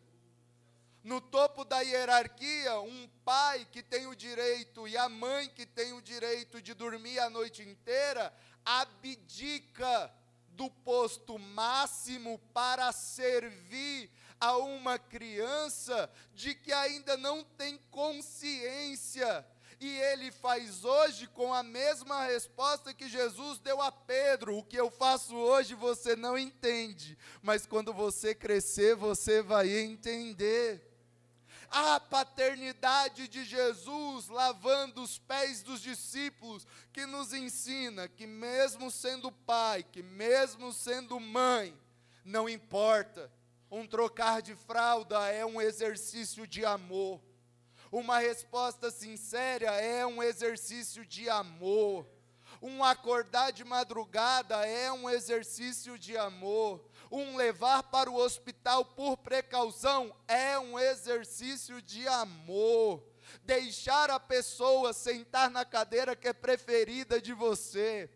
No 1.04 1.21
topo 1.21 1.64
da 1.64 1.80
hierarquia, 1.80 2.78
um 2.80 3.09
pai 3.25 3.66
que 3.73 3.82
tem 3.82 4.06
o 4.06 4.14
direito 4.14 4.87
e 4.87 4.97
a 4.97 5.09
mãe 5.09 5.49
que 5.49 5.66
tem 5.66 5.92
o 5.92 6.00
direito 6.00 6.62
de 6.62 6.75
dormir 6.75 7.18
a 7.18 7.28
noite 7.28 7.61
inteira, 7.62 8.32
abdica 8.64 10.12
do 10.50 10.71
posto 10.71 11.38
máximo 11.38 12.38
para 12.54 12.92
servir 12.92 14.11
a 14.38 14.56
uma 14.56 14.97
criança 14.99 16.09
de 16.35 16.54
que 16.54 16.73
ainda 16.73 17.16
não 17.16 17.42
tem 17.42 17.78
consciência. 17.90 19.44
E 19.80 19.99
ele 19.99 20.30
faz 20.30 20.85
hoje 20.85 21.26
com 21.26 21.52
a 21.52 21.64
mesma 21.64 22.26
resposta 22.26 22.94
que 22.94 23.09
Jesus 23.09 23.59
deu 23.59 23.82
a 23.82 23.90
Pedro: 23.90 24.56
o 24.56 24.62
que 24.62 24.76
eu 24.76 24.88
faço 24.88 25.35
hoje 25.35 25.75
você 25.75 26.14
não 26.14 26.38
entende, 26.38 27.18
mas 27.42 27.66
quando 27.66 27.92
você 27.92 28.32
crescer, 28.32 28.94
você 28.94 29.42
vai 29.42 29.68
entender 29.68 30.91
a 31.72 31.98
paternidade 31.98 33.26
de 33.26 33.44
Jesus 33.44 34.28
lavando 34.28 35.02
os 35.02 35.18
pés 35.18 35.62
dos 35.62 35.80
discípulos, 35.80 36.66
que 36.92 37.06
nos 37.06 37.32
ensina 37.32 38.06
que, 38.06 38.26
mesmo 38.26 38.90
sendo 38.90 39.32
pai, 39.32 39.82
que 39.82 40.02
mesmo 40.02 40.70
sendo 40.70 41.18
mãe, 41.18 41.74
não 42.22 42.46
importa, 42.46 43.32
um 43.70 43.86
trocar 43.86 44.42
de 44.42 44.54
fralda 44.54 45.26
é 45.28 45.46
um 45.46 45.60
exercício 45.60 46.46
de 46.46 46.62
amor. 46.62 47.18
Uma 47.90 48.18
resposta 48.18 48.90
sincera 48.90 49.70
é 49.80 50.06
um 50.06 50.22
exercício 50.22 51.06
de 51.06 51.28
amor. 51.30 52.06
Um 52.60 52.84
acordar 52.84 53.50
de 53.50 53.64
madrugada 53.64 54.66
é 54.66 54.92
um 54.92 55.08
exercício 55.08 55.98
de 55.98 56.16
amor. 56.16 56.84
Um 57.14 57.37
levar 57.37 57.83
para 57.83 58.11
o 58.11 58.16
hospital 58.16 58.87
por 58.87 59.19
precaução 59.19 60.16
é 60.26 60.59
um 60.59 60.78
exercício 60.78 61.83
de 61.83 62.09
amor. 62.09 63.04
Deixar 63.45 64.11
a 64.11 64.19
pessoa 64.19 64.95
sentar 64.95 65.50
na 65.50 65.62
cadeira 65.62 66.16
que 66.16 66.26
é 66.26 66.33
preferida 66.33 67.21
de 67.21 67.35
você 67.35 68.09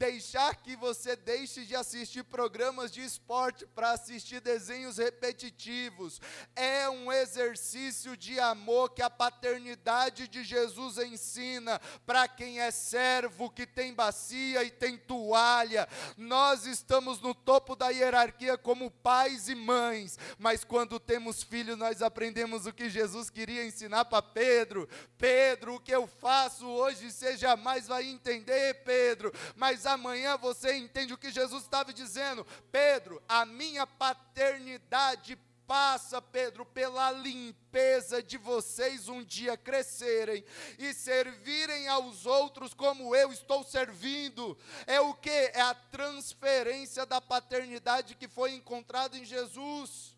deixar 0.00 0.56
que 0.56 0.74
você 0.74 1.14
deixe 1.14 1.66
de 1.66 1.76
assistir 1.76 2.24
programas 2.24 2.90
de 2.90 3.04
esporte 3.04 3.66
para 3.66 3.90
assistir 3.90 4.40
desenhos 4.40 4.96
repetitivos. 4.96 6.18
É 6.56 6.88
um 6.88 7.12
exercício 7.12 8.16
de 8.16 8.40
amor 8.40 8.94
que 8.94 9.02
a 9.02 9.10
paternidade 9.10 10.26
de 10.26 10.42
Jesus 10.42 10.96
ensina 10.96 11.78
para 12.06 12.26
quem 12.26 12.60
é 12.60 12.70
servo, 12.70 13.50
que 13.50 13.66
tem 13.66 13.92
bacia 13.92 14.64
e 14.64 14.70
tem 14.70 14.96
toalha. 14.96 15.86
Nós 16.16 16.64
estamos 16.64 17.20
no 17.20 17.34
topo 17.34 17.76
da 17.76 17.90
hierarquia 17.90 18.56
como 18.56 18.90
pais 18.90 19.50
e 19.50 19.54
mães, 19.54 20.18
mas 20.38 20.64
quando 20.64 20.98
temos 20.98 21.42
filhos, 21.42 21.76
nós 21.76 22.00
aprendemos 22.00 22.64
o 22.64 22.72
que 22.72 22.88
Jesus 22.88 23.28
queria 23.28 23.66
ensinar 23.66 24.06
para 24.06 24.22
Pedro. 24.22 24.88
Pedro, 25.18 25.74
o 25.74 25.80
que 25.80 25.94
eu 25.94 26.06
faço 26.06 26.66
hoje, 26.66 27.12
você 27.12 27.36
jamais 27.36 27.86
vai 27.86 28.06
entender, 28.06 28.82
Pedro, 28.82 29.30
mas 29.54 29.89
amanhã 29.92 30.36
você 30.36 30.76
entende 30.76 31.12
o 31.12 31.18
que 31.18 31.30
Jesus 31.30 31.62
estava 31.62 31.92
dizendo. 31.92 32.46
Pedro, 32.70 33.22
a 33.28 33.44
minha 33.44 33.86
paternidade 33.86 35.38
passa, 35.70 36.20
Pedro, 36.20 36.66
pela 36.66 37.12
limpeza 37.12 38.20
de 38.20 38.36
vocês 38.36 39.08
um 39.08 39.22
dia 39.22 39.56
crescerem 39.56 40.44
e 40.76 40.92
servirem 40.92 41.86
aos 41.86 42.26
outros 42.26 42.74
como 42.74 43.14
eu 43.14 43.32
estou 43.32 43.62
servindo. 43.62 44.58
É 44.84 45.00
o 45.00 45.14
que? 45.14 45.30
É 45.30 45.60
a 45.60 45.72
transferência 45.72 47.06
da 47.06 47.20
paternidade 47.20 48.16
que 48.16 48.26
foi 48.26 48.52
encontrada 48.52 49.16
em 49.16 49.24
Jesus. 49.24 50.16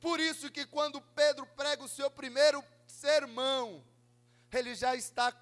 Por 0.00 0.18
isso 0.18 0.50
que 0.50 0.66
quando 0.66 1.00
Pedro 1.00 1.46
prega 1.46 1.84
o 1.84 1.88
seu 1.88 2.10
primeiro 2.10 2.60
sermão, 2.88 3.84
ele 4.52 4.74
já 4.74 4.96
está 4.96 5.32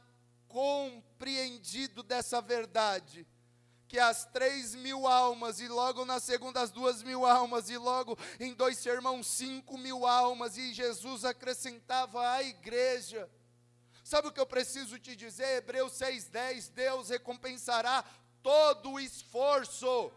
compreendido 0.50 2.02
dessa 2.02 2.42
verdade, 2.42 3.26
que 3.88 3.98
as 3.98 4.24
três 4.26 4.74
mil 4.74 5.06
almas, 5.06 5.60
e 5.60 5.68
logo 5.68 6.04
na 6.04 6.20
segunda 6.20 6.60
as 6.60 6.70
duas 6.70 7.02
mil 7.02 7.24
almas, 7.24 7.70
e 7.70 7.78
logo 7.78 8.18
em 8.38 8.52
dois 8.52 8.78
sermãos 8.78 9.26
cinco 9.26 9.78
mil 9.78 10.06
almas, 10.06 10.56
e 10.56 10.72
Jesus 10.74 11.24
acrescentava 11.24 12.30
à 12.32 12.42
igreja. 12.42 13.30
Sabe 14.04 14.28
o 14.28 14.32
que 14.32 14.40
eu 14.40 14.46
preciso 14.46 14.98
te 14.98 15.14
dizer? 15.16 15.58
Hebreus 15.58 15.92
6,10: 15.92 16.70
Deus 16.70 17.08
recompensará 17.08 18.04
todo 18.42 18.92
o 18.92 19.00
esforço, 19.00 20.12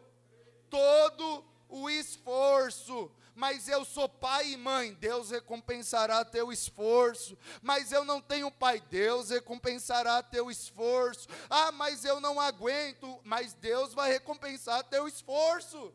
todo 0.69 1.45
o 1.69 1.89
esforço 1.89 3.11
mas 3.35 3.67
eu 3.67 3.83
sou 3.83 4.07
pai 4.07 4.51
e 4.51 4.57
mãe, 4.57 4.93
Deus 4.93 5.31
recompensará 5.31 6.23
teu 6.23 6.51
esforço. 6.51 7.37
Mas 7.61 7.91
eu 7.91 8.05
não 8.05 8.21
tenho 8.21 8.51
pai, 8.51 8.79
Deus 8.79 9.29
recompensará 9.29 10.21
teu 10.21 10.51
esforço. 10.51 11.27
Ah, 11.49 11.71
mas 11.71 12.05
eu 12.05 12.19
não 12.19 12.39
aguento, 12.39 13.19
mas 13.23 13.53
Deus 13.53 13.93
vai 13.93 14.11
recompensar 14.11 14.83
teu 14.83 15.07
esforço. 15.07 15.93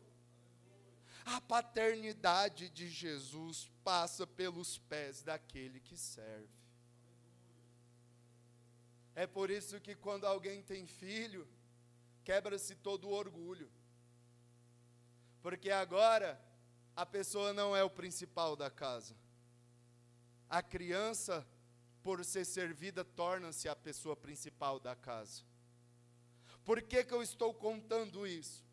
A 1.25 1.39
paternidade 1.39 2.69
de 2.69 2.89
Jesus 2.89 3.71
passa 3.83 4.27
pelos 4.27 4.77
pés 4.77 5.21
daquele 5.21 5.79
que 5.79 5.95
serve. 5.95 6.49
É 9.15 9.27
por 9.27 9.49
isso 9.49 9.79
que 9.79 9.95
quando 9.95 10.25
alguém 10.25 10.61
tem 10.61 10.87
filho, 10.87 11.47
quebra-se 12.23 12.75
todo 12.75 13.07
o 13.07 13.13
orgulho. 13.13 13.69
Porque 15.41 15.69
agora 15.69 16.39
a 16.99 17.05
pessoa 17.05 17.53
não 17.53 17.73
é 17.73 17.81
o 17.81 17.89
principal 17.89 18.57
da 18.57 18.69
casa. 18.69 19.15
A 20.49 20.61
criança, 20.61 21.47
por 22.03 22.25
ser 22.25 22.43
servida, 22.43 23.05
torna-se 23.05 23.69
a 23.69 23.75
pessoa 23.75 24.17
principal 24.17 24.81
da 24.81 24.97
casa. 24.97 25.41
Por 26.65 26.81
que, 26.81 27.05
que 27.05 27.13
eu 27.13 27.23
estou 27.23 27.53
contando 27.53 28.27
isso? 28.27 28.65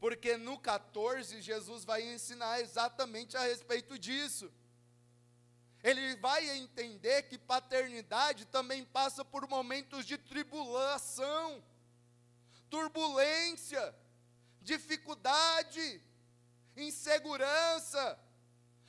Porque 0.00 0.36
no 0.36 0.58
14, 0.58 1.40
Jesus 1.40 1.84
vai 1.84 2.02
ensinar 2.02 2.60
exatamente 2.62 3.36
a 3.36 3.42
respeito 3.42 3.96
disso. 3.96 4.50
Ele 5.84 6.16
vai 6.16 6.50
entender 6.58 7.22
que 7.28 7.38
paternidade 7.38 8.44
também 8.44 8.84
passa 8.84 9.24
por 9.24 9.46
momentos 9.48 10.04
de 10.04 10.18
tribulação, 10.18 11.62
turbulência, 12.68 13.94
dificuldade, 14.60 16.02
insegurança. 16.80 18.18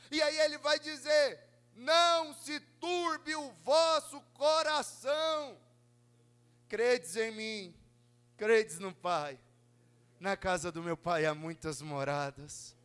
E 0.09 0.21
aí 0.21 0.39
ele 0.39 0.57
vai 0.57 0.79
dizer: 0.79 1.39
não 1.75 2.33
se 2.33 2.59
turbe 2.79 3.35
o 3.35 3.51
vosso 3.63 4.21
coração. 4.33 5.57
Credes 6.67 7.15
em 7.15 7.31
mim, 7.31 7.75
credes 8.37 8.79
no 8.79 8.93
Pai. 8.93 9.39
Na 10.19 10.37
casa 10.37 10.71
do 10.71 10.83
meu 10.83 10.95
Pai 10.95 11.25
há 11.25 11.33
muitas 11.33 11.81
moradas. 11.81 12.75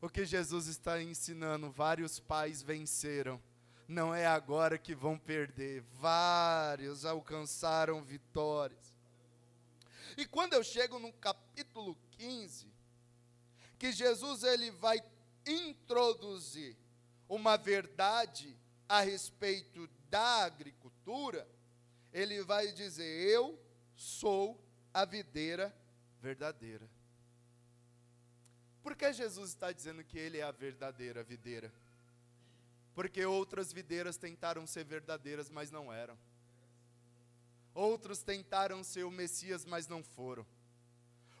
O 0.00 0.08
que 0.08 0.26
Jesus 0.26 0.66
está 0.66 1.00
ensinando, 1.02 1.70
vários 1.70 2.20
pais 2.20 2.62
venceram. 2.62 3.42
Não 3.88 4.14
é 4.14 4.26
agora 4.26 4.76
que 4.76 4.94
vão 4.94 5.18
perder. 5.18 5.82
Vários 5.94 7.06
alcançaram 7.06 8.02
vitórias. 8.02 8.94
E 10.16 10.26
quando 10.26 10.52
eu 10.52 10.62
chego 10.62 10.98
no 10.98 11.12
capítulo 11.14 11.96
15, 12.10 12.73
que 13.84 13.92
Jesus 13.92 14.42
ele 14.42 14.70
vai 14.70 14.98
introduzir 15.46 16.74
uma 17.28 17.58
verdade 17.58 18.56
a 18.88 19.02
respeito 19.02 19.86
da 20.08 20.44
agricultura, 20.44 21.46
ele 22.10 22.42
vai 22.42 22.72
dizer: 22.72 23.04
Eu 23.04 23.62
sou 23.94 24.58
a 24.94 25.04
videira 25.04 25.76
verdadeira. 26.18 26.88
Por 28.82 28.96
que 28.96 29.12
Jesus 29.12 29.50
está 29.50 29.70
dizendo 29.70 30.02
que 30.02 30.16
ele 30.16 30.38
é 30.38 30.44
a 30.44 30.50
verdadeira 30.50 31.22
videira? 31.22 31.70
Porque 32.94 33.26
outras 33.26 33.70
videiras 33.70 34.16
tentaram 34.16 34.66
ser 34.66 34.84
verdadeiras, 34.84 35.50
mas 35.50 35.70
não 35.70 35.92
eram. 35.92 36.18
Outros 37.74 38.22
tentaram 38.22 38.82
ser 38.82 39.04
o 39.04 39.10
Messias, 39.10 39.66
mas 39.66 39.86
não 39.86 40.02
foram. 40.02 40.46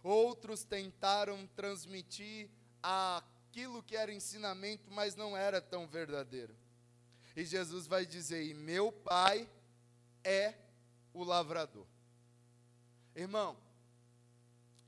Outros 0.04 0.64
tentaram 0.64 1.46
transmitir 1.56 2.50
aquilo 2.82 3.82
que 3.82 3.96
era 3.96 4.12
ensinamento, 4.12 4.90
mas 4.90 5.16
não 5.16 5.34
era 5.34 5.62
tão 5.62 5.86
verdadeiro. 5.88 6.54
E 7.34 7.42
Jesus 7.42 7.86
vai 7.86 8.04
dizer: 8.04 8.44
E 8.44 8.52
meu 8.52 8.92
pai 8.92 9.48
é 10.22 10.54
o 11.14 11.24
lavrador. 11.24 11.86
Irmão, 13.16 13.56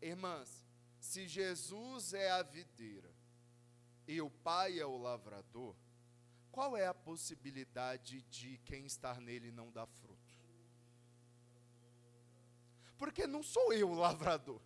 irmãs, 0.03 0.63
se 1.01 1.27
Jesus 1.27 2.13
é 2.13 2.31
a 2.31 2.43
videira 2.43 3.11
e 4.07 4.21
o 4.21 4.29
pai 4.29 4.79
é 4.79 4.85
o 4.85 4.99
lavrador, 4.99 5.75
qual 6.53 6.77
é 6.77 6.87
a 6.87 6.93
possibilidade 6.93 8.21
de 8.25 8.59
quem 8.67 8.85
estar 8.85 9.19
nele 9.19 9.51
não 9.51 9.71
dar 9.71 9.87
fruto? 9.87 10.37
Porque 12.99 13.27
não 13.27 13.43
sou 13.43 13.73
eu 13.73 13.91
o 13.91 13.95
lavrador. 13.95 14.61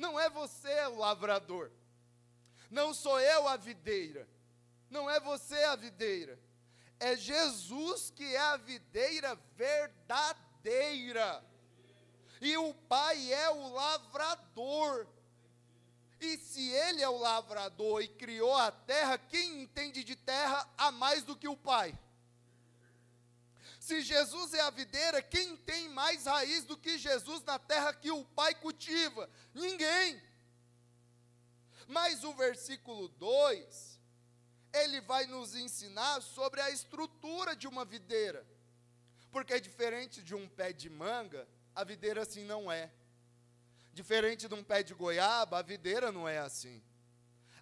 Não 0.00 0.18
é 0.18 0.30
você 0.30 0.86
o 0.86 0.96
lavrador. 0.96 1.70
Não 2.70 2.94
sou 2.94 3.20
eu 3.20 3.46
a 3.46 3.58
videira. 3.58 4.26
Não 4.88 5.10
é 5.10 5.20
você 5.20 5.62
a 5.64 5.76
videira. 5.76 6.40
É 6.98 7.14
Jesus 7.14 8.10
que 8.10 8.24
é 8.34 8.40
a 8.40 8.56
videira 8.56 9.38
verdadeira. 9.56 11.44
E 12.40 12.56
o 12.56 12.72
Pai 12.72 13.30
é 13.30 13.50
o 13.50 13.68
lavrador. 13.74 15.06
E 16.18 16.38
se 16.38 16.66
ele 16.70 17.02
é 17.02 17.08
o 17.08 17.18
lavrador 17.18 18.02
e 18.02 18.08
criou 18.08 18.56
a 18.56 18.70
terra, 18.72 19.18
quem 19.18 19.62
entende 19.62 20.02
de 20.02 20.16
terra 20.16 20.66
a 20.78 20.90
mais 20.90 21.22
do 21.24 21.36
que 21.36 21.46
o 21.46 21.56
Pai? 21.56 21.94
Se 23.90 24.02
Jesus 24.02 24.54
é 24.54 24.60
a 24.60 24.70
videira, 24.70 25.20
quem 25.20 25.56
tem 25.56 25.88
mais 25.88 26.24
raiz 26.24 26.64
do 26.64 26.76
que 26.76 26.96
Jesus 26.96 27.42
na 27.42 27.58
terra 27.58 27.92
que 27.92 28.08
o 28.08 28.24
Pai 28.24 28.54
cultiva? 28.54 29.28
Ninguém. 29.52 30.22
Mas 31.88 32.22
o 32.22 32.32
versículo 32.32 33.08
2, 33.08 34.00
ele 34.72 35.00
vai 35.00 35.26
nos 35.26 35.56
ensinar 35.56 36.22
sobre 36.22 36.60
a 36.60 36.70
estrutura 36.70 37.56
de 37.56 37.66
uma 37.66 37.84
videira. 37.84 38.46
Porque 39.32 39.54
é 39.54 39.58
diferente 39.58 40.22
de 40.22 40.36
um 40.36 40.48
pé 40.48 40.72
de 40.72 40.88
manga, 40.88 41.48
a 41.74 41.82
videira 41.82 42.22
assim 42.22 42.44
não 42.44 42.70
é. 42.70 42.92
Diferente 43.92 44.46
de 44.46 44.54
um 44.54 44.62
pé 44.62 44.84
de 44.84 44.94
goiaba, 44.94 45.58
a 45.58 45.62
videira 45.62 46.12
não 46.12 46.28
é 46.28 46.38
assim. 46.38 46.80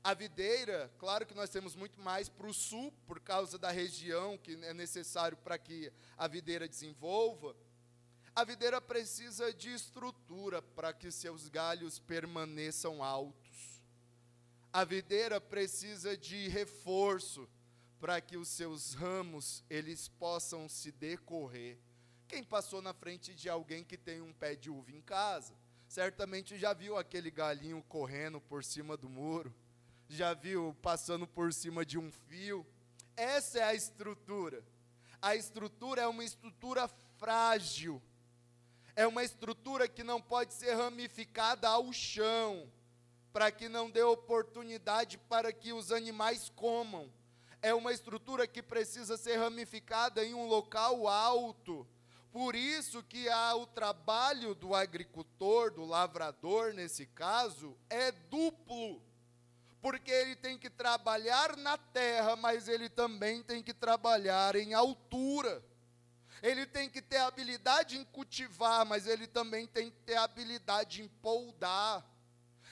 A 0.09 0.14
videira, 0.14 0.90
claro 0.97 1.27
que 1.27 1.35
nós 1.35 1.51
temos 1.51 1.77
muito 1.77 2.01
mais 2.01 2.31
para 2.31 2.47
o 2.47 2.55
sul, 2.55 2.90
por 3.07 3.21
causa 3.21 3.59
da 3.59 3.71
região 3.71 4.38
que 4.38 4.53
é 4.64 4.73
necessário 4.73 5.37
para 5.37 5.59
que 5.59 5.92
a 6.16 6.27
videira 6.27 6.66
desenvolva. 6.66 7.55
A 8.35 8.42
videira 8.42 8.81
precisa 8.81 9.53
de 9.53 9.68
estrutura 9.68 10.62
para 10.62 10.94
que 10.94 11.11
seus 11.11 11.51
galhos 11.51 11.99
permaneçam 11.99 13.05
altos. 13.05 13.83
A 14.73 14.83
videira 14.83 15.42
precisa 15.42 16.16
de 16.16 16.49
reforço 16.49 17.47
para 18.01 18.18
que 18.18 18.38
os 18.38 18.49
seus 18.49 18.94
ramos 18.94 19.62
eles 19.68 20.09
possam 20.09 20.71
se 20.71 20.90
decorrer. 20.90 21.79
Quem 22.27 22.42
passou 22.42 22.81
na 22.81 22.94
frente 22.94 23.35
de 23.35 23.51
alguém 23.51 23.85
que 23.85 23.99
tem 23.99 24.23
um 24.23 24.33
pé 24.33 24.57
de 24.57 24.71
uva 24.71 24.90
em 24.90 25.03
casa, 25.03 25.55
certamente 25.87 26.57
já 26.57 26.73
viu 26.73 26.97
aquele 26.97 27.31
galinho 27.31 27.83
correndo 27.83 28.40
por 28.40 28.64
cima 28.64 28.97
do 28.97 29.11
muro, 29.11 29.55
já 30.09 30.35
viu 30.35 30.77
passando 30.83 31.27
por 31.27 31.53
cima 31.53 31.85
de 31.85 31.99
um 31.99 32.11
fio. 32.11 32.66
Essa 33.16 33.59
é 33.59 33.62
a 33.64 33.75
estrutura. 33.75 34.64
A 35.21 35.35
estrutura 35.35 36.03
é 36.03 36.07
uma 36.07 36.25
estrutura 36.25 36.88
frágil 37.18 38.03
é 38.99 39.07
uma 39.07 39.23
estrutura 39.23 39.87
que 39.87 40.03
não 40.03 40.21
pode 40.21 40.53
ser 40.53 40.75
ramificada 40.75 41.68
ao 41.68 41.92
chão, 41.92 42.68
para 43.33 43.49
que 43.49 43.68
não 43.68 43.88
dê 43.88 44.03
oportunidade 44.03 45.16
para 45.16 45.53
que 45.53 45.73
os 45.73 45.92
animais 45.92 46.51
comam. 46.57 47.09
É 47.62 47.73
uma 47.73 47.92
estrutura 47.92 48.44
que 48.44 48.61
precisa 48.61 49.16
ser 49.16 49.37
ramificada 49.37 50.25
em 50.25 50.35
um 50.35 50.47
local 50.47 51.07
alto. 51.07 51.87
Por 52.33 52.57
isso 52.57 53.01
que 53.05 53.29
há 53.29 53.55
o 53.55 53.68
trabalho 53.68 54.53
do 54.53 54.75
agricultor, 54.75 55.71
do 55.71 55.85
lavrador, 55.85 56.75
nesse 56.75 57.07
caso, 57.07 57.79
é 57.88 58.11
duplo. 58.11 59.01
Porque 59.81 60.11
ele 60.11 60.35
tem 60.35 60.59
que 60.59 60.69
trabalhar 60.69 61.57
na 61.57 61.79
terra, 61.79 62.35
mas 62.37 62.69
ele 62.69 62.88
também 62.88 63.43
tem 63.43 63.62
que 63.62 63.73
trabalhar 63.73 64.57
em 64.57 64.75
altura. 64.75 65.62
Ele 66.43 66.67
tem 66.67 66.88
que 66.88 67.03
ter 67.03 67.19
habilidade 67.19 67.97
em 67.97 68.05
cultivar, 68.05 68.85
mas 68.87 69.07
ele 69.07 69.27
também 69.27 69.67
tem 69.67 69.91
que 69.91 69.99
ter 70.01 70.17
habilidade 70.17 71.03
em 71.03 71.09
poldar. 71.09 72.05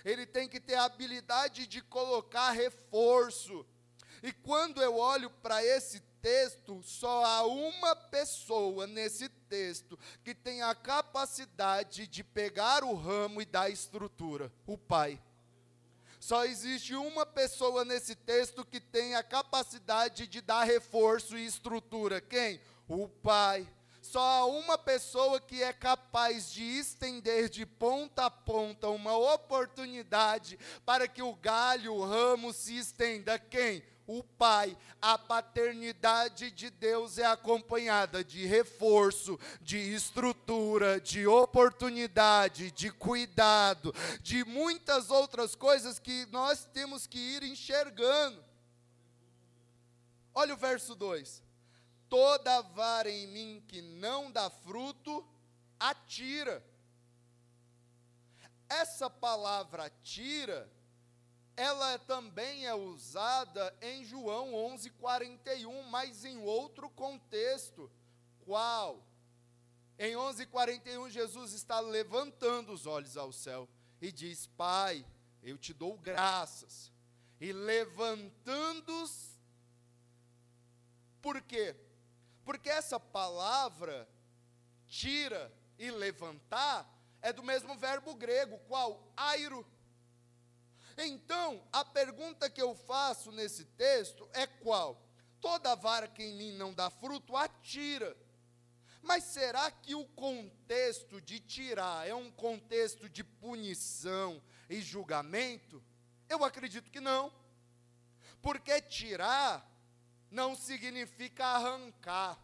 Ele 0.05 0.25
tem 0.25 0.49
que 0.49 0.61
ter 0.61 0.77
habilidade 0.77 1.67
de 1.67 1.81
colocar 1.83 2.51
reforço. 2.51 3.67
E 4.23 4.33
quando 4.33 4.83
eu 4.83 4.97
olho 4.97 5.31
para 5.31 5.65
esse 5.65 6.01
texto, 6.21 6.83
só 6.83 7.25
há 7.25 7.47
uma 7.47 7.95
pessoa 7.95 8.87
nesse 8.87 9.29
texto 9.29 9.99
que 10.25 10.35
tem 10.35 10.63
a 10.63 10.75
capacidade 10.75 12.07
de 12.07 12.25
pegar 12.25 12.83
o 12.83 12.95
ramo 12.95 13.41
e 13.41 13.45
dar 13.45 13.71
estrutura: 13.71 14.53
o 14.67 14.77
Pai. 14.77 15.21
Só 16.27 16.45
existe 16.45 16.93
uma 16.97 17.25
pessoa 17.25 17.85
nesse 17.85 18.17
texto 18.17 18.65
que 18.65 18.81
tem 18.81 19.15
a 19.15 19.23
capacidade 19.23 20.27
de 20.27 20.41
dar 20.41 20.65
reforço 20.65 21.39
e 21.39 21.47
estrutura. 21.47 22.21
Quem? 22.21 22.61
o 22.89 23.09
Pai. 23.09 23.65
Só 24.03 24.21
há 24.21 24.45
uma 24.45 24.77
pessoa 24.77 25.41
que 25.41 25.63
é 25.63 25.73
capaz 25.73 26.51
de 26.53 26.65
estender 26.65 27.49
de 27.49 27.65
ponta 27.65 28.27
a 28.27 28.31
ponta 28.31 28.89
uma 28.89 29.17
oportunidade 29.17 30.59
para 30.85 31.07
que 31.07 31.23
o 31.23 31.33
galho, 31.33 31.95
o 31.95 32.05
ramo 32.05 32.53
se 32.53 32.77
estenda. 32.77 33.39
Quem? 33.39 33.85
O 34.07 34.23
Pai, 34.23 34.77
a 35.01 35.19
paternidade 35.19 36.51
de 36.51 36.71
Deus 36.71 37.19
é 37.19 37.25
acompanhada 37.25 38.23
de 38.23 38.47
reforço, 38.47 39.39
de 39.61 39.79
estrutura, 39.79 41.01
de 41.01 41.27
oportunidade, 41.27 42.71
de 42.71 42.91
cuidado, 42.91 43.95
de 44.23 44.45
muitas 44.45 45.11
outras 45.11 45.55
coisas 45.55 45.99
que 45.99 46.27
nós 46.31 46.65
temos 46.73 47.07
que 47.07 47.19
ir 47.19 47.43
enxergando. 47.43 48.45
Olha 50.35 50.55
o 50.55 50.57
verso 50.57 50.95
2 50.95 51.47
toda 52.09 52.63
vara 52.63 53.11
em 53.11 53.27
mim 53.27 53.65
que 53.67 53.83
não 53.83 54.31
dá 54.31 54.49
fruto, 54.51 55.27
atira. 55.79 56.65
Essa 58.69 59.09
palavra 59.09 59.91
tira, 60.03 60.71
ela 61.57 61.99
também 62.01 62.67
é 62.67 62.75
usada 62.75 63.75
em 63.81 64.05
João 64.05 64.53
11:41, 64.53 65.83
mas 65.85 66.25
em 66.25 66.39
outro 66.39 66.91
contexto. 66.91 67.91
Qual? 68.45 69.03
Em 69.99 70.15
11:41 70.15 71.09
Jesus 71.09 71.53
está 71.55 71.81
levantando 71.81 72.73
os 72.73 72.87
olhos 72.87 73.17
ao 73.17 73.33
céu 73.33 73.67
e 74.01 74.13
diz: 74.13 74.47
Pai, 74.49 75.05
eu 75.43 75.57
te 75.57 75.73
dou 75.73 75.97
graças. 75.97 76.93
E 77.41 77.53
levantando-os, 77.53 79.39
por 81.23 81.41
quê? 81.43 81.75
Porque 82.45 82.69
essa 82.69 83.01
palavra, 83.01 84.09
tira 84.87 85.53
e 85.79 85.91
levantar, 85.91 86.89
é 87.21 87.33
do 87.33 87.43
mesmo 87.43 87.77
verbo 87.77 88.15
grego, 88.15 88.59
qual? 88.69 89.13
Airo. 89.17 89.67
Então, 90.97 91.63
a 91.73 91.85
pergunta 91.85 92.49
que 92.49 92.61
eu 92.61 92.75
faço 92.75 93.31
nesse 93.31 93.65
texto 93.65 94.29
é 94.33 94.47
qual? 94.47 95.03
Toda 95.41 95.75
vara 95.75 96.09
que 96.09 96.23
em 96.23 96.35
mim 96.35 96.53
não 96.53 96.73
dá 96.73 96.89
fruto, 96.89 97.37
atira. 97.37 98.17
Mas 99.03 99.23
será 99.25 99.71
que 99.71 99.95
o 99.95 100.05
contexto 100.05 101.21
de 101.21 101.39
tirar 101.39 102.09
é 102.09 102.15
um 102.15 102.31
contexto 102.31 103.09
de 103.09 103.23
punição 103.23 104.43
e 104.69 104.81
julgamento? 104.81 105.83
Eu 106.29 106.45
acredito 106.45 106.91
que 106.91 106.99
não. 106.99 107.33
Porque 108.43 108.81
tirar 108.81 109.65
não 110.31 110.57
significa 110.57 111.45
arrancar. 111.45 112.39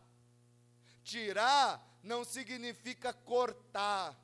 Tirar 1.03 1.99
não 2.03 2.25
significa 2.25 3.13
cortar. 3.13 4.17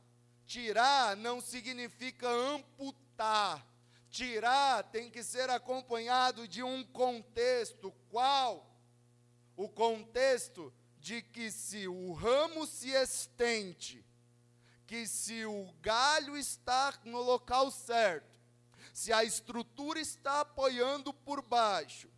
Tirar 0.46 1.16
não 1.16 1.40
significa 1.40 2.28
amputar. 2.28 3.66
Tirar 4.11 4.85
tem 4.85 5.11
que 5.11 5.23
ser 5.23 5.51
acompanhado 5.51 6.49
de 6.49 6.62
um 6.62 6.85
contexto. 6.85 7.92
Qual? 8.09 8.66
O 9.57 9.68
contexto 9.68 10.73
de 10.99 11.23
que 11.23 11.51
se 11.51 11.87
o 11.87 12.12
ramo 12.12 12.66
se 12.66 12.90
estende, 12.90 14.05
que 14.87 15.07
se 15.07 15.44
o 15.44 15.73
galho 15.81 16.37
está 16.37 16.94
no 17.05 17.21
local 17.21 17.71
certo, 17.71 18.27
se 18.92 19.12
a 19.12 19.23
estrutura 19.23 20.01
está 20.01 20.40
apoiando 20.40 21.12
por 21.12 21.42
baixo, 21.42 22.09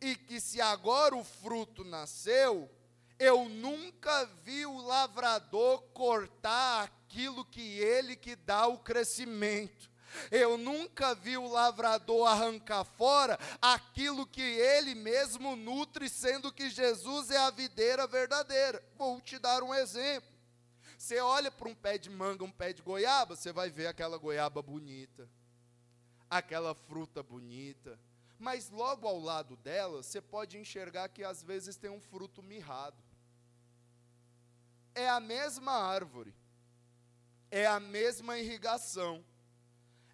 e 0.00 0.16
que 0.16 0.40
se 0.40 0.60
agora 0.60 1.16
o 1.16 1.24
fruto 1.24 1.84
nasceu, 1.84 2.70
eu 3.18 3.48
nunca 3.48 4.26
vi 4.42 4.66
o 4.66 4.78
lavrador 4.78 5.82
cortar 5.94 6.84
aquilo 6.84 7.44
que 7.44 7.78
ele 7.78 8.16
que 8.16 8.36
dá 8.36 8.66
o 8.66 8.78
crescimento. 8.78 9.90
Eu 10.30 10.56
nunca 10.56 11.14
vi 11.14 11.36
o 11.36 11.48
lavrador 11.48 12.26
arrancar 12.26 12.84
fora 12.84 13.38
aquilo 13.60 14.26
que 14.26 14.42
ele 14.42 14.94
mesmo 14.94 15.56
nutre, 15.56 16.08
sendo 16.08 16.52
que 16.52 16.70
Jesus 16.70 17.30
é 17.30 17.38
a 17.38 17.50
videira 17.50 18.06
verdadeira. 18.06 18.82
Vou 18.96 19.20
te 19.20 19.38
dar 19.38 19.62
um 19.62 19.74
exemplo. 19.74 20.36
Você 20.98 21.20
olha 21.20 21.50
para 21.50 21.68
um 21.68 21.74
pé 21.74 21.98
de 21.98 22.08
manga, 22.08 22.44
um 22.44 22.50
pé 22.50 22.72
de 22.72 22.82
goiaba, 22.82 23.36
você 23.36 23.52
vai 23.52 23.70
ver 23.70 23.86
aquela 23.86 24.16
goiaba 24.16 24.62
bonita, 24.62 25.28
aquela 26.28 26.74
fruta 26.74 27.22
bonita, 27.22 27.98
mas 28.38 28.70
logo 28.70 29.06
ao 29.06 29.18
lado 29.18 29.56
dela, 29.56 30.02
você 30.02 30.20
pode 30.20 30.58
enxergar 30.58 31.08
que 31.08 31.22
às 31.22 31.42
vezes 31.42 31.76
tem 31.76 31.90
um 31.90 32.00
fruto 32.00 32.42
mirrado. 32.42 33.02
É 34.94 35.08
a 35.08 35.20
mesma 35.20 35.72
árvore, 35.72 36.34
é 37.50 37.66
a 37.66 37.78
mesma 37.78 38.38
irrigação, 38.38 39.24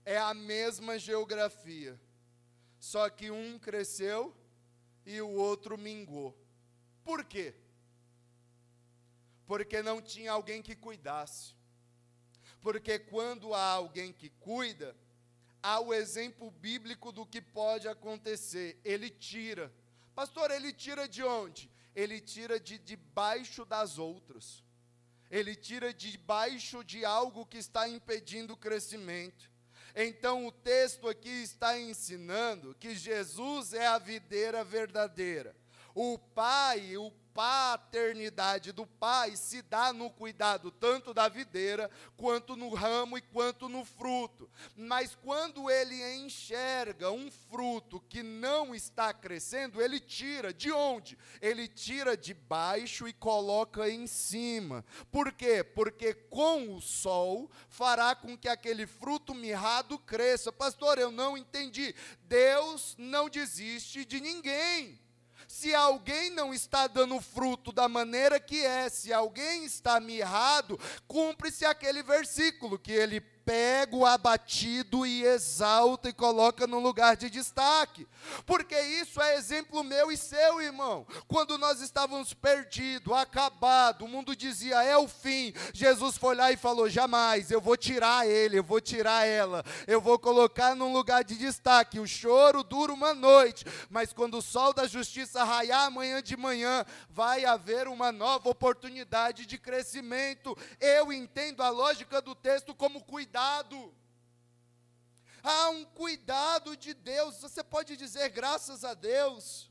é 0.05 0.19
a 0.19 0.35
mesma 0.35 0.99
geografia, 0.99 2.01
só 2.79 3.09
que 3.09 3.31
um 3.31 3.59
cresceu 3.59 4.37
e 5.07 5.21
o 5.21 5.31
outro 5.31 5.79
mingou. 5.79 6.37
Por 7.05 7.25
quê? 7.25 7.55
Porque 9.47 9.83
não 9.83 10.01
tinha 10.01 10.33
alguém 10.33 10.63
que 10.63 10.75
cuidasse. 10.75 11.55
Porque 12.61 12.99
quando 12.99 13.55
há 13.55 13.73
alguém 13.73 14.13
que 14.13 14.29
cuida, 14.29 14.97
há 15.63 15.81
o 15.81 15.93
exemplo 15.93 16.51
bíblico 16.51 17.13
do 17.13 17.27
que 17.27 17.41
pode 17.41 17.89
acontecer. 17.89 18.81
Ele 18.85 19.11
tira. 19.11 19.73
Pastor, 20.15 20.51
ele 20.51 20.73
tira 20.73 21.09
de 21.09 21.23
onde? 21.23 21.71
Ele 21.95 22.21
tira 22.21 22.59
de 22.59 22.79
debaixo 22.79 23.65
das 23.65 23.99
outras. 23.99 24.63
Ele 25.31 25.57
tira 25.57 25.93
debaixo 25.93 26.85
de 26.85 27.05
algo 27.05 27.47
que 27.47 27.59
está 27.59 27.89
impedindo 27.89 28.55
o 28.55 28.57
crescimento. 28.57 29.52
Então 29.95 30.47
o 30.47 30.53
texto 30.53 31.09
aqui 31.09 31.43
está 31.43 31.79
ensinando 31.79 32.75
que 32.79 32.95
Jesus 32.95 33.75
é 33.75 33.87
a 33.87 33.99
videira 33.99 34.65
verdadeira. 34.65 35.55
O 35.95 36.19
Pai, 36.19 36.97
o 36.97 37.11
paternidade 37.35 38.73
do 38.73 38.87
pai 38.87 39.37
se 39.37 39.63
dá 39.63 39.93
no 39.93 40.11
cuidado 40.11 40.71
tanto 40.71 41.13
da 41.15 41.29
videira, 41.29 41.91
quanto 42.17 42.57
no 42.57 42.73
ramo 42.75 43.17
e 43.17 43.21
quanto 43.21 43.69
no 43.69 43.85
fruto. 43.85 44.51
Mas 44.77 45.15
quando 45.15 45.71
ele 45.71 46.01
enxerga 46.17 47.11
um 47.11 47.31
fruto 47.31 48.01
que 48.09 48.23
não 48.23 48.75
está 48.75 49.13
crescendo, 49.13 49.81
ele 49.81 49.99
tira. 49.99 50.53
De 50.53 50.71
onde? 50.71 51.19
Ele 51.41 51.67
tira 51.67 52.17
de 52.17 52.35
baixo 52.35 53.09
e 53.09 53.13
coloca 53.13 53.89
em 53.89 54.07
cima. 54.07 54.85
Por 55.11 55.33
quê? 55.33 55.65
Porque 55.65 56.15
com 56.15 56.77
o 56.77 56.81
sol 56.81 57.51
fará 57.69 58.15
com 58.15 58.37
que 58.37 58.49
aquele 58.49 58.87
fruto 58.87 59.35
mirrado 59.35 59.99
cresça. 59.99 60.53
Pastor, 60.53 60.99
eu 60.99 61.11
não 61.11 61.37
entendi. 61.37 61.95
Deus 62.25 62.95
não 62.99 63.29
desiste 63.29 64.05
de 64.05 64.21
ninguém. 64.21 65.02
Se 65.53 65.75
alguém 65.75 66.31
não 66.31 66.55
está 66.55 66.87
dando 66.87 67.21
fruto 67.21 67.73
da 67.73 67.87
maneira 67.87 68.41
que 68.41 68.65
é, 68.65 68.89
se 68.89 69.13
alguém 69.13 69.67
está 69.67 70.01
mirrado, 70.01 70.81
cumpre-se 71.07 71.67
aquele 71.67 72.03
versículo 72.03 72.79
que 72.79 72.91
ele 72.91 73.21
pega 73.45 73.97
o 73.97 74.07
abatido 74.07 75.05
e 75.05 75.25
exalta 75.25 76.09
e 76.09 76.13
coloca 76.13 76.67
no 76.67 76.79
lugar 76.79 77.17
de 77.17 77.29
destaque. 77.29 78.07
Porque 78.47 78.79
isso 78.81 79.21
é 79.21 79.37
exemplo 79.37 79.83
meu 79.83 80.11
e 80.13 80.17
seu, 80.17 80.61
irmão. 80.61 81.07
Quando 81.27 81.59
nós 81.59 81.81
estávamos 81.81 82.33
perdidos, 82.33 83.13
acabados, 83.13 84.07
o 84.07 84.11
mundo 84.11 84.37
dizia 84.37 84.83
é 84.83 84.97
o 84.97 85.09
fim. 85.09 85.53
Jesus 85.73 86.17
foi 86.17 86.35
lá 86.35 86.53
e 86.53 86.57
falou: 86.57 86.89
jamais, 86.89 87.51
eu 87.51 87.61
vou 87.61 87.77
tirar 87.77 88.27
ele, 88.27 88.59
eu 88.59 88.65
vou 88.65 88.81
tirar 88.81 89.27
ela, 89.27 89.65
eu 89.87 90.01
vou 90.01 90.19
colocar 90.19 90.75
num 90.75 90.93
lugar 90.93 91.25
de 91.25 91.37
destaque. 91.37 91.99
O 91.99 92.07
choro 92.07 92.63
dura 92.63 92.93
uma 92.93 93.15
noite, 93.15 93.65
mas 93.91 94.13
quando 94.13 94.39
o 94.39 94.43
sol 94.43 94.73
da 94.73 94.87
justiça 94.87 95.45
raiar 95.45 95.87
amanhã 95.87 96.23
de 96.23 96.37
manhã, 96.37 96.85
vai 97.11 97.45
haver 97.45 97.89
uma 97.89 98.13
nova 98.13 98.49
oportunidade 98.49 99.47
de 99.47 99.59
crescimento. 99.59 100.57
Eu 100.81 101.13
entendo 101.13 101.63
a 101.63 101.71
lógica 101.71 102.21
do 102.21 102.35
texto 102.35 102.75
como 102.75 103.03
cuidado 103.03 103.32
cuidado. 103.33 103.95
Há 105.43 105.71
um 105.71 105.85
cuidado 105.87 106.77
de 106.77 106.93
Deus. 106.93 107.39
Você 107.41 107.65
pode 107.65 107.97
dizer 107.97 108.29
graças 108.29 108.85
a 108.85 108.93
Deus. 108.93 109.71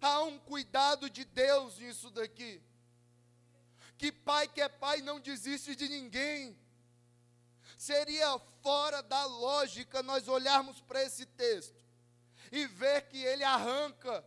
Há 0.00 0.22
um 0.24 0.38
cuidado 0.38 1.08
de 1.08 1.24
Deus 1.24 1.78
nisso 1.78 2.10
daqui. 2.10 2.62
Que 3.96 4.12
pai 4.12 4.46
que 4.46 4.60
é 4.60 4.68
pai 4.68 5.00
não 5.00 5.18
desiste 5.18 5.74
de 5.74 5.88
ninguém. 5.88 6.54
Seria 7.78 8.38
fora 8.62 9.02
da 9.02 9.24
lógica 9.24 10.02
nós 10.02 10.28
olharmos 10.28 10.82
para 10.82 11.02
esse 11.02 11.24
texto 11.24 11.82
e 12.52 12.66
ver 12.66 13.08
que 13.08 13.24
ele 13.24 13.42
arranca. 13.42 14.22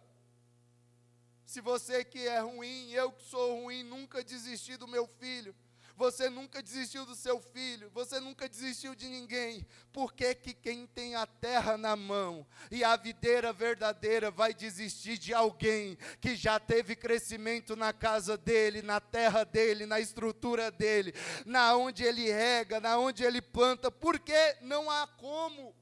Se 1.46 1.62
você 1.62 2.04
que 2.04 2.28
é 2.28 2.40
ruim, 2.40 2.90
eu 2.90 3.12
que 3.12 3.24
sou 3.24 3.62
ruim, 3.62 3.84
nunca 3.84 4.24
desisti 4.24 4.76
do 4.76 4.88
meu 4.88 5.08
filho 5.20 5.56
você 5.98 6.30
nunca 6.30 6.62
desistiu 6.62 7.08
do 7.08 7.16
seu 7.16 7.42
filho, 7.42 7.90
você 7.90 8.20
nunca 8.20 8.48
desistiu 8.48 8.94
de 8.94 9.10
ninguém. 9.10 9.66
Por 9.92 10.14
que, 10.14 10.36
que 10.36 10.54
quem 10.54 10.86
tem 10.86 11.16
a 11.16 11.26
terra 11.26 11.76
na 11.76 11.96
mão 11.96 12.46
e 12.70 12.84
a 12.84 12.96
videira 12.96 13.52
verdadeira 13.52 14.30
vai 14.30 14.54
desistir 14.54 15.18
de 15.18 15.34
alguém 15.34 15.98
que 16.22 16.36
já 16.36 16.60
teve 16.60 16.96
crescimento 16.96 17.76
na 17.76 17.92
casa 17.92 18.38
dele, 18.38 18.84
na 18.84 19.00
terra 19.00 19.44
dele, 19.44 19.88
na 19.88 20.00
estrutura 20.00 20.70
dele, 20.70 21.16
na 21.44 21.76
onde 21.76 22.04
ele 22.04 22.32
rega, 22.32 22.80
na 22.80 23.00
onde 23.00 23.24
ele 23.24 23.42
planta? 23.42 23.90
Porque 23.90 24.56
não 24.62 24.92
há 24.92 25.08
como. 25.08 25.76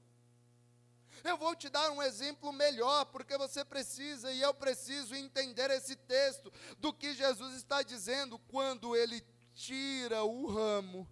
Eu 1.26 1.36
vou 1.38 1.56
te 1.56 1.68
dar 1.68 1.92
um 1.92 2.02
exemplo 2.02 2.54
melhor, 2.54 3.04
porque 3.06 3.38
você 3.38 3.66
precisa 3.66 4.32
e 4.32 4.40
eu 4.40 4.54
preciso 4.54 5.14
entender 5.14 5.70
esse 5.72 5.96
texto 5.96 6.54
do 6.78 6.94
que 6.94 7.14
Jesus 7.14 7.56
está 7.56 7.82
dizendo 7.82 8.40
quando 8.48 8.96
ele 8.96 9.22
tira 9.56 10.24
o 10.24 10.46
ramo, 10.46 11.08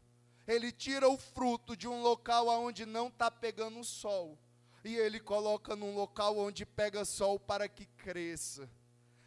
ele 0.46 0.72
tira 0.72 1.08
o 1.10 1.18
fruto 1.18 1.76
de 1.76 1.88
um 1.88 2.02
local 2.02 2.48
onde 2.50 2.86
não 2.86 3.08
está 3.08 3.32
pegando 3.32 3.84
sol, 3.84 4.38
e 4.84 4.96
ele 4.96 5.20
coloca 5.20 5.76
num 5.76 5.96
local 5.96 6.38
onde 6.38 6.66
pega 6.66 7.06
sol 7.06 7.40
para 7.40 7.70
que 7.70 7.86
cresça. 7.86 8.70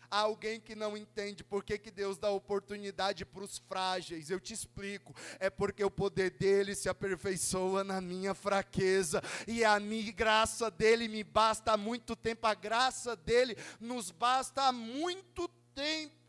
Há 0.09 0.21
alguém 0.21 0.61
que 0.61 0.75
não 0.77 0.97
entende 0.97 1.43
por 1.43 1.65
que, 1.65 1.79
que 1.79 1.91
Deus 1.91 2.17
dá 2.17 2.31
oportunidade 2.31 3.25
para 3.25 3.43
os 3.43 3.59
frágeis. 3.59 4.31
Eu 4.31 4.39
te 4.39 4.55
explico. 4.55 5.13
É 5.41 5.51
porque 5.51 5.85
o 5.85 5.91
poder 5.91 6.31
dele 6.31 6.77
se 6.77 6.89
aperfeiçoa 6.89 7.83
na 7.83 8.01
minha 8.01 8.33
fraqueza. 8.33 9.21
E 9.49 9.65
a 9.65 9.81
minha 9.81 10.13
graça 10.13 10.71
dele 10.71 11.09
me 11.09 11.25
basta 11.25 11.73
há 11.73 11.77
muito 11.77 12.15
tempo. 12.15 12.47
A 12.47 12.55
graça 12.55 13.17
dele 13.17 13.57
nos 13.81 14.13
basta 14.13 14.63
há 14.63 14.73
muito 14.73 15.49
tempo. 15.75 16.26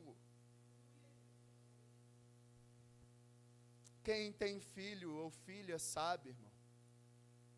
Quem 4.08 4.32
tem 4.32 4.62
filho 4.62 5.12
ou 5.16 5.30
filha 5.30 5.78
sabe, 5.78 6.30
irmão, 6.30 6.50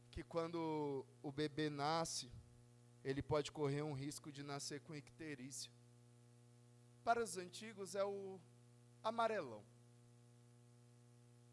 que 0.09 0.23
quando 0.23 1.05
o 1.21 1.31
bebê 1.31 1.69
nasce, 1.69 2.27
ele 3.03 3.21
pode 3.21 3.51
correr 3.51 3.83
um 3.83 3.93
risco 3.93 4.31
de 4.31 4.41
nascer 4.41 4.81
com 4.81 4.95
icterícia. 4.95 5.71
Para 7.03 7.23
os 7.23 7.37
antigos 7.37 7.93
é 7.93 8.03
o 8.03 8.39
amarelão. 9.03 9.63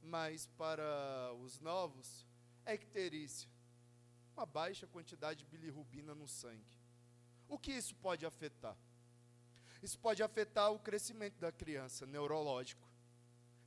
Mas 0.01 0.47
para 0.57 1.31
os 1.43 1.61
novos 1.61 2.27
é 2.65 2.73
icterícia. 2.73 3.51
Uma 4.35 4.47
baixa 4.47 4.87
quantidade 4.87 5.41
de 5.41 5.45
bilirrubina 5.45 6.15
no 6.15 6.27
sangue. 6.27 6.73
O 7.47 7.59
que 7.59 7.73
isso 7.73 7.95
pode 7.97 8.25
afetar? 8.25 8.79
Isso 9.83 9.99
pode 9.99 10.23
afetar 10.23 10.73
o 10.73 10.79
crescimento 10.79 11.39
da 11.39 11.53
criança, 11.53 12.07
neurológico. 12.07 12.86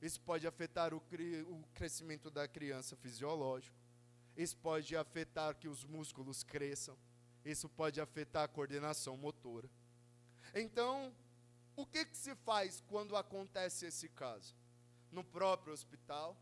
Isso 0.00 0.20
pode 0.20 0.46
afetar 0.46 0.94
o, 0.94 0.98
o 0.98 1.64
crescimento 1.74 2.30
da 2.30 2.48
criança 2.48 2.96
fisiológico. 2.96 3.76
Isso 4.36 4.56
pode 4.56 4.96
afetar 4.96 5.54
que 5.56 5.68
os 5.68 5.84
músculos 5.84 6.42
cresçam. 6.42 6.96
Isso 7.44 7.68
pode 7.68 8.00
afetar 8.00 8.44
a 8.44 8.48
coordenação 8.48 9.16
motora. 9.16 9.68
Então, 10.54 11.14
o 11.76 11.86
que, 11.86 12.04
que 12.04 12.16
se 12.16 12.34
faz 12.34 12.82
quando 12.88 13.16
acontece 13.16 13.86
esse 13.86 14.08
caso? 14.08 14.54
No 15.10 15.24
próprio 15.24 15.72
hospital, 15.72 16.36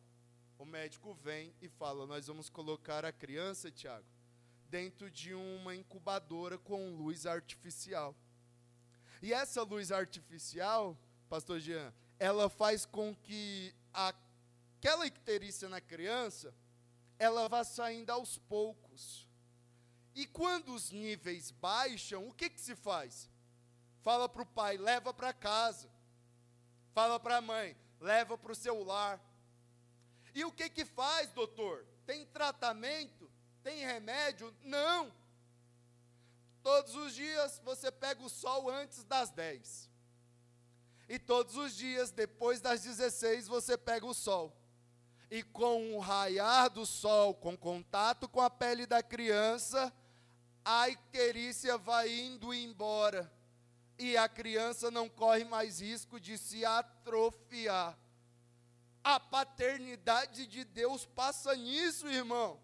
o 0.59 0.64
médico 0.64 1.14
vem 1.14 1.55
e 1.61 1.68
fala: 1.68 2.07
Nós 2.07 2.27
vamos 2.27 2.49
colocar 2.49 3.05
a 3.05 3.12
criança, 3.12 3.71
Tiago, 3.71 4.07
dentro 4.68 5.11
de 5.11 5.35
uma 5.35 5.75
incubadora 5.75 6.59
com 6.59 6.94
luz 6.94 7.27
artificial. 7.27 8.14
E 9.23 9.33
essa 9.33 9.62
luz 9.62 9.90
artificial, 9.90 10.97
Pastor 11.29 11.59
Jean, 11.61 11.92
ela 12.19 12.49
faz 12.49 12.85
com 12.85 13.15
que 13.15 13.75
aquela 13.93 15.07
icterícia 15.07 15.69
na 15.69 15.81
criança, 15.81 16.55
ela 17.19 17.49
vá 17.49 17.65
saindo 17.65 18.11
aos 18.11 18.39
poucos. 18.39 19.27
E 20.15 20.27
quando 20.27 20.75
os 20.75 20.91
níveis 20.91 21.51
baixam, 21.51 22.27
o 22.27 22.33
que, 22.33 22.51
que 22.51 22.61
se 22.61 22.75
faz? 22.75 23.31
Fala 24.03 24.29
para 24.29 24.43
o 24.43 24.47
pai, 24.47 24.77
leva 24.77 25.13
para 25.15 25.33
casa. 25.33 25.89
Fala 26.93 27.21
para 27.21 27.37
a 27.37 27.41
mãe, 27.41 27.77
leva 28.01 28.37
para 28.37 28.53
o 28.53 28.57
celular. 28.57 29.21
E 30.35 30.45
o 30.45 30.53
que 30.53 30.69
que 30.69 30.85
faz, 30.85 31.31
doutor? 31.33 31.87
Tem 32.07 32.27
tratamento? 32.27 33.31
Tem 33.63 33.85
remédio? 33.85 34.55
Não. 34.63 35.13
Todos 36.63 36.95
os 36.95 37.15
dias 37.15 37.61
você 37.65 37.91
pega 37.91 38.23
o 38.23 38.29
sol 38.29 38.69
antes 38.69 39.05
das 39.05 39.31
10. 39.31 39.88
E 41.09 41.18
todos 41.18 41.57
os 41.57 41.75
dias, 41.75 42.11
depois 42.11 42.61
das 42.61 42.83
16, 42.83 43.49
você 43.49 43.79
pega 43.79 44.05
o 44.05 44.12
sol. 44.12 44.55
E 45.31 45.42
com 45.42 45.97
o 45.97 45.99
raiar 45.99 46.68
do 46.68 46.85
sol, 46.85 47.35
com 47.35 47.57
contato 47.57 48.29
com 48.29 48.40
a 48.40 48.51
pele 48.51 48.87
da 48.87 49.03
criança, 49.03 49.92
a 50.64 50.88
icterícia 50.88 51.79
vai 51.79 52.12
indo 52.12 52.53
embora. 52.53 53.33
E 53.99 54.16
a 54.16 54.29
criança 54.29 54.90
não 54.90 55.09
corre 55.09 55.44
mais 55.44 55.81
risco 55.81 56.21
de 56.21 56.37
se 56.37 56.64
atrofiar. 56.64 57.99
A 59.03 59.18
paternidade 59.18 60.47
de 60.47 60.64
Deus 60.64 61.07
passa 61.07 61.57
nisso, 61.57 62.07
irmão 62.07 62.61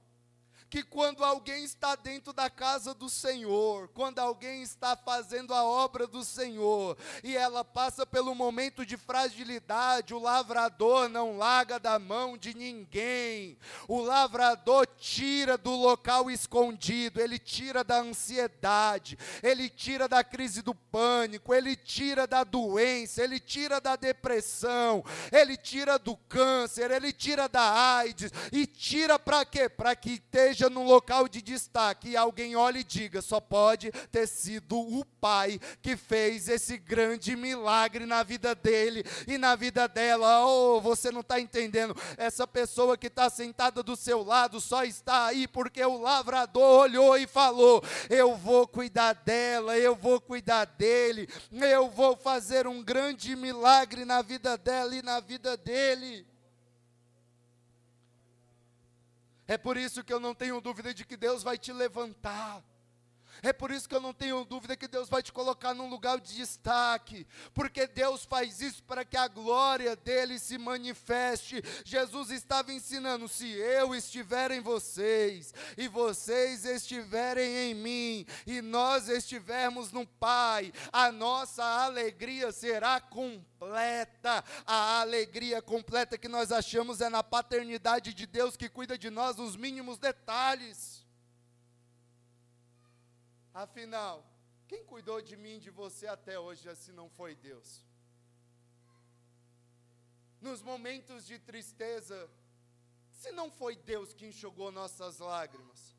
que 0.75 0.83
quando 0.83 1.23
alguém 1.23 1.63
está 1.63 1.95
dentro 1.95 2.33
da 2.33 2.51
casa 2.51 2.93
do 2.93 3.09
Senhor, 3.09 3.87
quando 3.95 4.19
alguém 4.19 4.61
está 4.61 4.97
fazendo 4.97 5.55
a 5.55 5.63
obra 5.63 6.05
do 6.05 6.25
Senhor, 6.25 6.99
e 7.23 7.37
ela 7.37 7.65
passa 7.65 8.05
pelo 8.05 8.35
momento 8.35 8.85
de 8.85 8.97
fragilidade, 8.97 10.13
o 10.13 10.19
lavrador 10.19 11.09
não 11.09 11.39
larga 11.39 11.79
da 11.79 11.97
mão 11.97 12.37
de 12.37 12.57
ninguém. 12.57 13.57
O 13.87 14.01
lavrador 14.01 14.85
tira 14.99 15.57
do 15.57 15.77
local 15.77 16.29
escondido, 16.29 17.21
ele 17.21 17.39
tira 17.39 17.85
da 17.85 18.01
ansiedade, 18.01 19.17
ele 19.45 19.69
tira 19.69 20.09
da 20.09 20.25
crise 20.25 20.61
do 20.61 20.75
pânico, 20.75 21.55
ele 21.55 21.77
tira 21.77 22.27
da 22.27 22.43
doença, 22.43 23.23
ele 23.23 23.39
tira 23.39 23.81
da 23.81 23.95
depressão, 23.95 25.05
ele 25.31 25.57
tira 25.57 26.01
do 26.01 26.17
câncer, 26.17 26.91
ele 26.91 27.13
tira 27.13 27.49
da 27.49 27.95
AIDS 27.99 28.33
e 28.51 28.67
tira 28.67 29.21
para 29.21 29.45
quê? 29.45 29.69
Para 29.69 29.95
que 29.95 30.15
esteja 30.15 30.64
esteja 30.65 30.71
num 30.71 30.85
local 30.85 31.29
de 31.29 31.43
destaque 31.43 32.11
e 32.11 32.17
alguém 32.17 32.57
olhe 32.57 32.81
e 32.81 32.85
diga: 32.85 33.21
só 33.21 33.41
pode 33.41 33.91
ter 34.11 34.27
sido 34.27 34.79
o 34.79 35.05
pai 35.05 35.61
que 35.83 35.97
fez 35.97 36.49
esse 36.49 36.77
grande 36.77 37.37
milagre 37.37 38.07
na 38.07 38.23
vida 38.23 38.55
dele 38.55 39.05
e 39.27 39.39
na 39.39 39.55
vida 39.57 39.87
dela. 39.87 40.47
Oh, 40.47 40.81
você 40.81 41.11
não 41.11 41.21
está 41.21 41.41
entendendo. 41.41 41.97
Essa 42.17 42.47
pessoa 42.47 42.97
que 42.97 43.09
está 43.09 43.29
sentada 43.29 43.83
do 43.83 43.97
seu 43.97 44.23
lado 44.23 44.61
só 44.61 44.85
está 44.85 45.27
aí 45.27 45.47
porque 45.47 45.85
o 45.85 46.01
lavrador 46.01 46.83
olhou 46.83 47.17
e 47.17 47.27
falou: 47.27 47.83
Eu 48.09 48.37
vou 48.37 48.67
cuidar 48.67 49.13
dela, 49.13 49.77
eu 49.77 49.95
vou 49.95 50.21
cuidar 50.21 50.65
dele, 50.65 51.29
eu 51.53 51.89
vou 51.91 52.17
fazer 52.17 52.67
um 52.67 52.83
grande 52.83 53.37
milagre 53.37 54.05
na 54.05 54.23
vida 54.23 54.57
dela 54.57 54.95
e 54.95 55.03
na 55.03 55.21
vida 55.21 55.57
dele. 55.57 56.34
É 59.47 59.59
por 59.59 59.77
isso 59.77 60.03
que 60.03 60.13
eu 60.13 60.21
não 60.21 60.35
tenho 60.35 60.61
dúvida 60.61 60.95
de 60.95 61.05
que 61.05 61.17
Deus 61.17 61.43
vai 61.43 61.59
te 61.59 61.73
levantar. 61.73 62.63
É 63.45 63.53
por 63.53 63.71
isso 63.71 63.87
que 63.87 63.95
eu 63.95 64.01
não 64.01 64.15
tenho 64.15 64.43
dúvida 64.47 64.75
que 64.75 64.89
Deus 64.89 65.07
vai 65.07 65.23
te 65.23 65.31
colocar 65.31 65.75
num 65.75 65.91
lugar 65.91 66.19
de 66.19 66.35
destaque, 66.35 67.27
porque 67.53 67.87
Deus 67.87 68.25
faz 68.25 68.63
isso 68.63 68.83
para 68.85 69.05
que 69.05 69.19
a 69.19 69.29
glória 69.29 69.95
dele 69.95 70.39
se 70.39 70.57
manifeste. 70.57 71.63
Jesus 71.85 72.31
estava 72.31 72.73
ensinando: 72.73 73.29
se 73.29 73.47
eu 73.47 73.95
estiver 73.95 74.51
em 74.51 74.61
vocês, 74.61 75.53
e 75.77 75.87
vocês 75.89 76.65
estiverem 76.65 77.71
em 77.71 77.75
mim, 77.75 78.27
e 78.47 78.63
nós 78.63 79.11
estivermos 79.11 79.93
no 79.93 80.07
Pai, 80.07 80.73
a 80.91 81.13
nossa 81.13 81.63
alegria 81.63 82.51
será 82.51 82.99
completa. 82.99 84.43
A 84.67 85.01
alegria 85.03 85.61
completa 85.61 86.17
que 86.17 86.29
nós 86.29 86.51
achamos 86.51 87.03
é 87.03 87.11
na 87.11 87.23
paternidade 87.23 88.15
de 88.15 88.27
Deus 88.27 88.57
que 88.57 88.71
cuida 88.71 88.97
de 88.97 89.11
nós 89.11 89.37
nos 89.37 89.55
mínimos 89.55 89.99
detalhes. 89.99 90.94
Afinal, 93.55 94.29
quem 94.67 94.85
cuidou 94.85 95.23
de 95.23 95.37
mim 95.37 95.59
e 95.59 95.61
de 95.61 95.71
você 95.71 96.09
até 96.09 96.37
hoje 96.37 96.75
se 96.75 96.91
não 96.91 97.09
foi 97.09 97.37
Deus? 97.37 97.85
Nos 100.41 100.61
momentos 100.61 101.25
de 101.25 101.39
tristeza, 101.39 102.29
se 103.13 103.31
não 103.31 103.53
foi 103.53 103.77
Deus 103.77 104.13
que 104.13 104.27
enxugou 104.27 104.73
nossas 104.73 105.21
lágrimas? 105.21 105.95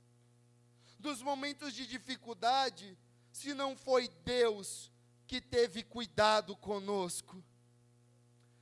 Nos 0.99 1.21
momentos 1.21 1.73
de 1.73 1.87
dificuldade, 1.87 2.97
se 3.31 3.53
não 3.53 3.77
foi 3.77 4.09
Deus 4.25 4.91
que 5.25 5.39
teve 5.39 5.81
cuidado 5.81 6.57
conosco? 6.57 7.41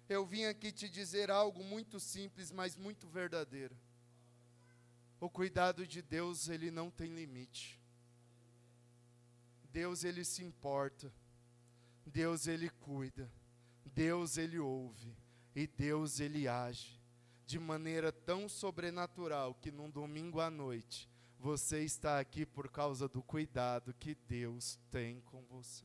Eu 0.07 0.23
vim 0.23 0.45
aqui 0.45 0.71
te 0.71 0.87
dizer 0.87 1.31
algo 1.31 1.63
muito 1.63 1.99
simples, 1.99 2.51
mas 2.51 2.75
muito 2.75 3.07
verdadeiro. 3.07 3.75
O 5.19 5.29
cuidado 5.29 5.87
de 5.87 6.01
Deus, 6.01 6.47
ele 6.47 6.69
não 6.69 6.91
tem 6.91 7.15
limite. 7.15 7.82
Deus 9.73 10.03
ele 10.03 10.23
se 10.23 10.43
importa. 10.43 11.11
Deus 12.05 12.45
ele 12.45 12.69
cuida. 12.69 13.29
Deus 13.83 14.37
ele 14.37 14.59
ouve 14.59 15.17
e 15.55 15.67
Deus 15.67 16.19
ele 16.19 16.47
age 16.47 16.99
de 17.45 17.59
maneira 17.59 18.11
tão 18.11 18.47
sobrenatural 18.47 19.53
que 19.55 19.69
num 19.69 19.89
domingo 19.89 20.39
à 20.39 20.49
noite 20.49 21.09
você 21.39 21.83
está 21.83 22.19
aqui 22.19 22.45
por 22.45 22.71
causa 22.71 23.07
do 23.07 23.21
cuidado 23.21 23.93
que 23.99 24.15
Deus 24.15 24.79
tem 24.89 25.19
com 25.21 25.43
você. 25.43 25.83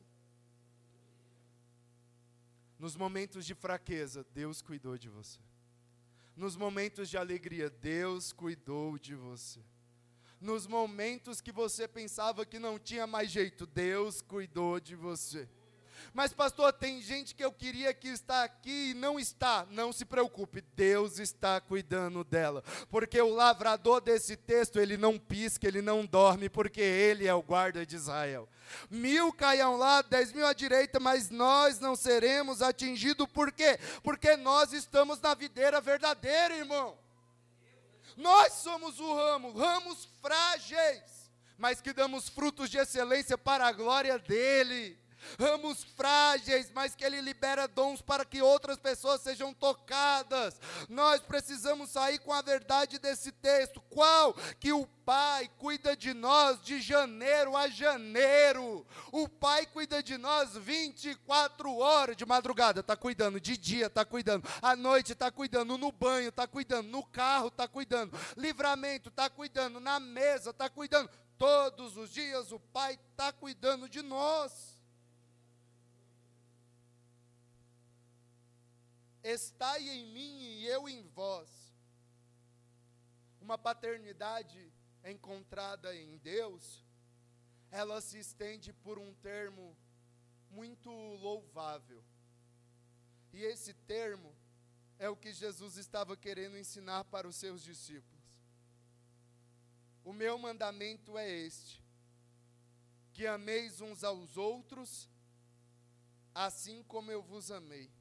Nos 2.79 2.95
momentos 2.95 3.45
de 3.45 3.53
fraqueza, 3.53 4.25
Deus 4.33 4.61
cuidou 4.61 4.97
de 4.97 5.09
você. 5.09 5.39
Nos 6.35 6.55
momentos 6.55 7.09
de 7.09 7.17
alegria, 7.17 7.69
Deus 7.69 8.31
cuidou 8.31 8.97
de 8.97 9.13
você 9.13 9.59
nos 10.39 10.65
momentos 10.65 11.41
que 11.41 11.51
você 11.51 11.87
pensava 11.87 12.45
que 12.45 12.59
não 12.59 12.79
tinha 12.79 13.05
mais 13.05 13.29
jeito, 13.29 13.65
Deus 13.65 14.21
cuidou 14.21 14.79
de 14.79 14.95
você. 14.95 15.47
Mas, 16.13 16.33
pastor, 16.33 16.73
tem 16.73 17.01
gente 17.01 17.35
que 17.35 17.43
eu 17.43 17.51
queria 17.51 17.93
que 17.93 18.07
está 18.07 18.43
aqui 18.43 18.91
e 18.91 18.93
não 18.93 19.19
está. 19.19 19.67
Não 19.69 19.91
se 19.91 20.05
preocupe, 20.05 20.61
Deus 20.75 21.19
está 21.19 21.59
cuidando 21.59 22.23
dela. 22.23 22.63
Porque 22.89 23.19
o 23.21 23.33
lavrador 23.33 24.01
desse 24.01 24.35
texto, 24.35 24.79
ele 24.79 24.97
não 24.97 25.19
pisca, 25.19 25.67
ele 25.67 25.81
não 25.81 26.05
dorme, 26.05 26.49
porque 26.49 26.81
ele 26.81 27.27
é 27.27 27.33
o 27.33 27.41
guarda 27.41 27.85
de 27.85 27.95
Israel. 27.95 28.47
Mil 28.89 29.33
caiam 29.33 29.77
lá, 29.77 30.01
dez 30.01 30.31
mil 30.31 30.45
à 30.45 30.53
direita, 30.53 30.99
mas 30.99 31.29
nós 31.29 31.79
não 31.79 31.95
seremos 31.95 32.61
atingidos. 32.61 33.27
Por 33.27 33.51
quê? 33.51 33.79
Porque 34.03 34.35
nós 34.35 34.73
estamos 34.73 35.19
na 35.19 35.33
videira 35.33 35.81
verdadeira, 35.81 36.55
irmão. 36.55 36.97
Nós 38.19 38.51
somos 38.55 38.99
o 38.99 39.15
ramo, 39.15 39.57
ramos 39.57 40.05
frágeis, 40.21 41.31
mas 41.57 41.79
que 41.79 41.93
damos 41.93 42.27
frutos 42.27 42.69
de 42.69 42.77
excelência 42.77 43.37
para 43.37 43.65
a 43.65 43.71
glória 43.71 44.19
dEle 44.19 44.99
ramos 45.39 45.83
frágeis, 45.95 46.71
mas 46.73 46.95
que 46.95 47.03
Ele 47.03 47.21
libera 47.21 47.67
dons 47.67 48.01
para 48.01 48.25
que 48.25 48.41
outras 48.41 48.77
pessoas 48.77 49.21
sejam 49.21 49.53
tocadas. 49.53 50.59
Nós 50.87 51.21
precisamos 51.21 51.89
sair 51.89 52.19
com 52.19 52.33
a 52.33 52.41
verdade 52.41 52.99
desse 52.99 53.31
texto. 53.31 53.81
Qual? 53.89 54.33
Que 54.59 54.71
o 54.71 54.87
Pai 55.09 55.49
cuida 55.57 55.97
de 55.97 56.13
nós 56.13 56.61
de 56.61 56.79
janeiro 56.79 57.57
a 57.57 57.67
janeiro. 57.67 58.85
O 59.11 59.27
Pai 59.27 59.65
cuida 59.65 60.03
de 60.03 60.19
nós 60.19 60.55
24 60.55 61.77
horas 61.77 62.15
de 62.15 62.27
madrugada, 62.27 62.81
está 62.81 62.95
cuidando, 62.95 63.39
de 63.39 63.57
dia 63.57 63.87
está 63.87 64.05
cuidando, 64.05 64.47
à 64.61 64.75
noite 64.75 65.13
está 65.13 65.31
cuidando, 65.31 65.79
no 65.79 65.91
banho 65.91 66.29
está 66.29 66.45
cuidando, 66.45 66.89
no 66.89 67.03
carro 67.03 67.47
está 67.47 67.67
cuidando, 67.67 68.15
livramento 68.37 69.09
está 69.09 69.29
cuidando, 69.31 69.79
na 69.79 69.99
mesa 69.99 70.51
está 70.51 70.69
cuidando. 70.69 71.09
Todos 71.39 71.97
os 71.97 72.11
dias 72.11 72.51
o 72.51 72.59
Pai 72.59 72.99
está 73.11 73.31
cuidando 73.31 73.89
de 73.89 74.03
nós. 74.03 74.68
Estai 79.23 79.87
em 79.89 80.05
mim 80.13 80.39
e 80.41 80.67
eu 80.67 80.87
em 80.87 81.03
vós. 81.07 81.49
Uma 83.41 83.57
paternidade 83.57 84.71
encontrada 85.03 85.95
em 85.95 86.17
Deus, 86.17 86.85
ela 87.71 88.01
se 88.01 88.17
estende 88.17 88.73
por 88.73 88.97
um 88.99 89.13
termo 89.15 89.75
muito 90.49 90.89
louvável. 90.89 92.03
E 93.31 93.43
esse 93.43 93.73
termo 93.73 94.35
é 94.97 95.07
o 95.09 95.15
que 95.15 95.31
Jesus 95.31 95.77
estava 95.77 96.17
querendo 96.17 96.57
ensinar 96.57 97.05
para 97.05 97.27
os 97.27 97.35
seus 97.35 97.63
discípulos. 97.63 98.19
O 100.03 100.11
meu 100.11 100.37
mandamento 100.37 101.17
é 101.17 101.29
este: 101.29 101.83
que 103.13 103.27
ameis 103.27 103.79
uns 103.79 104.03
aos 104.03 104.35
outros, 104.35 105.09
assim 106.33 106.83
como 106.83 107.11
eu 107.11 107.21
vos 107.21 107.51
amei 107.51 107.98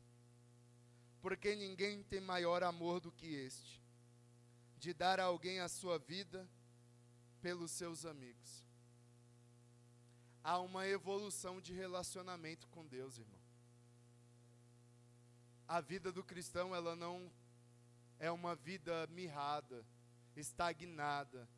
porque 1.20 1.54
ninguém 1.54 2.02
tem 2.04 2.20
maior 2.20 2.62
amor 2.62 3.00
do 3.00 3.10
que 3.10 3.26
este, 3.26 3.82
de 4.78 4.94
dar 4.94 5.18
a 5.18 5.24
alguém 5.24 5.60
a 5.60 5.68
sua 5.68 5.98
vida 5.98 6.48
pelos 7.40 7.70
seus 7.70 8.04
amigos. 8.04 8.64
Há 10.42 10.58
uma 10.60 10.86
evolução 10.86 11.60
de 11.60 11.72
relacionamento 11.72 12.68
com 12.68 12.86
Deus, 12.86 13.18
irmão. 13.18 13.40
A 15.66 15.80
vida 15.80 16.10
do 16.10 16.24
cristão, 16.24 16.74
ela 16.74 16.96
não 16.96 17.30
é 18.18 18.30
uma 18.30 18.54
vida 18.54 19.06
mirrada, 19.08 19.84
estagnada. 20.34 21.48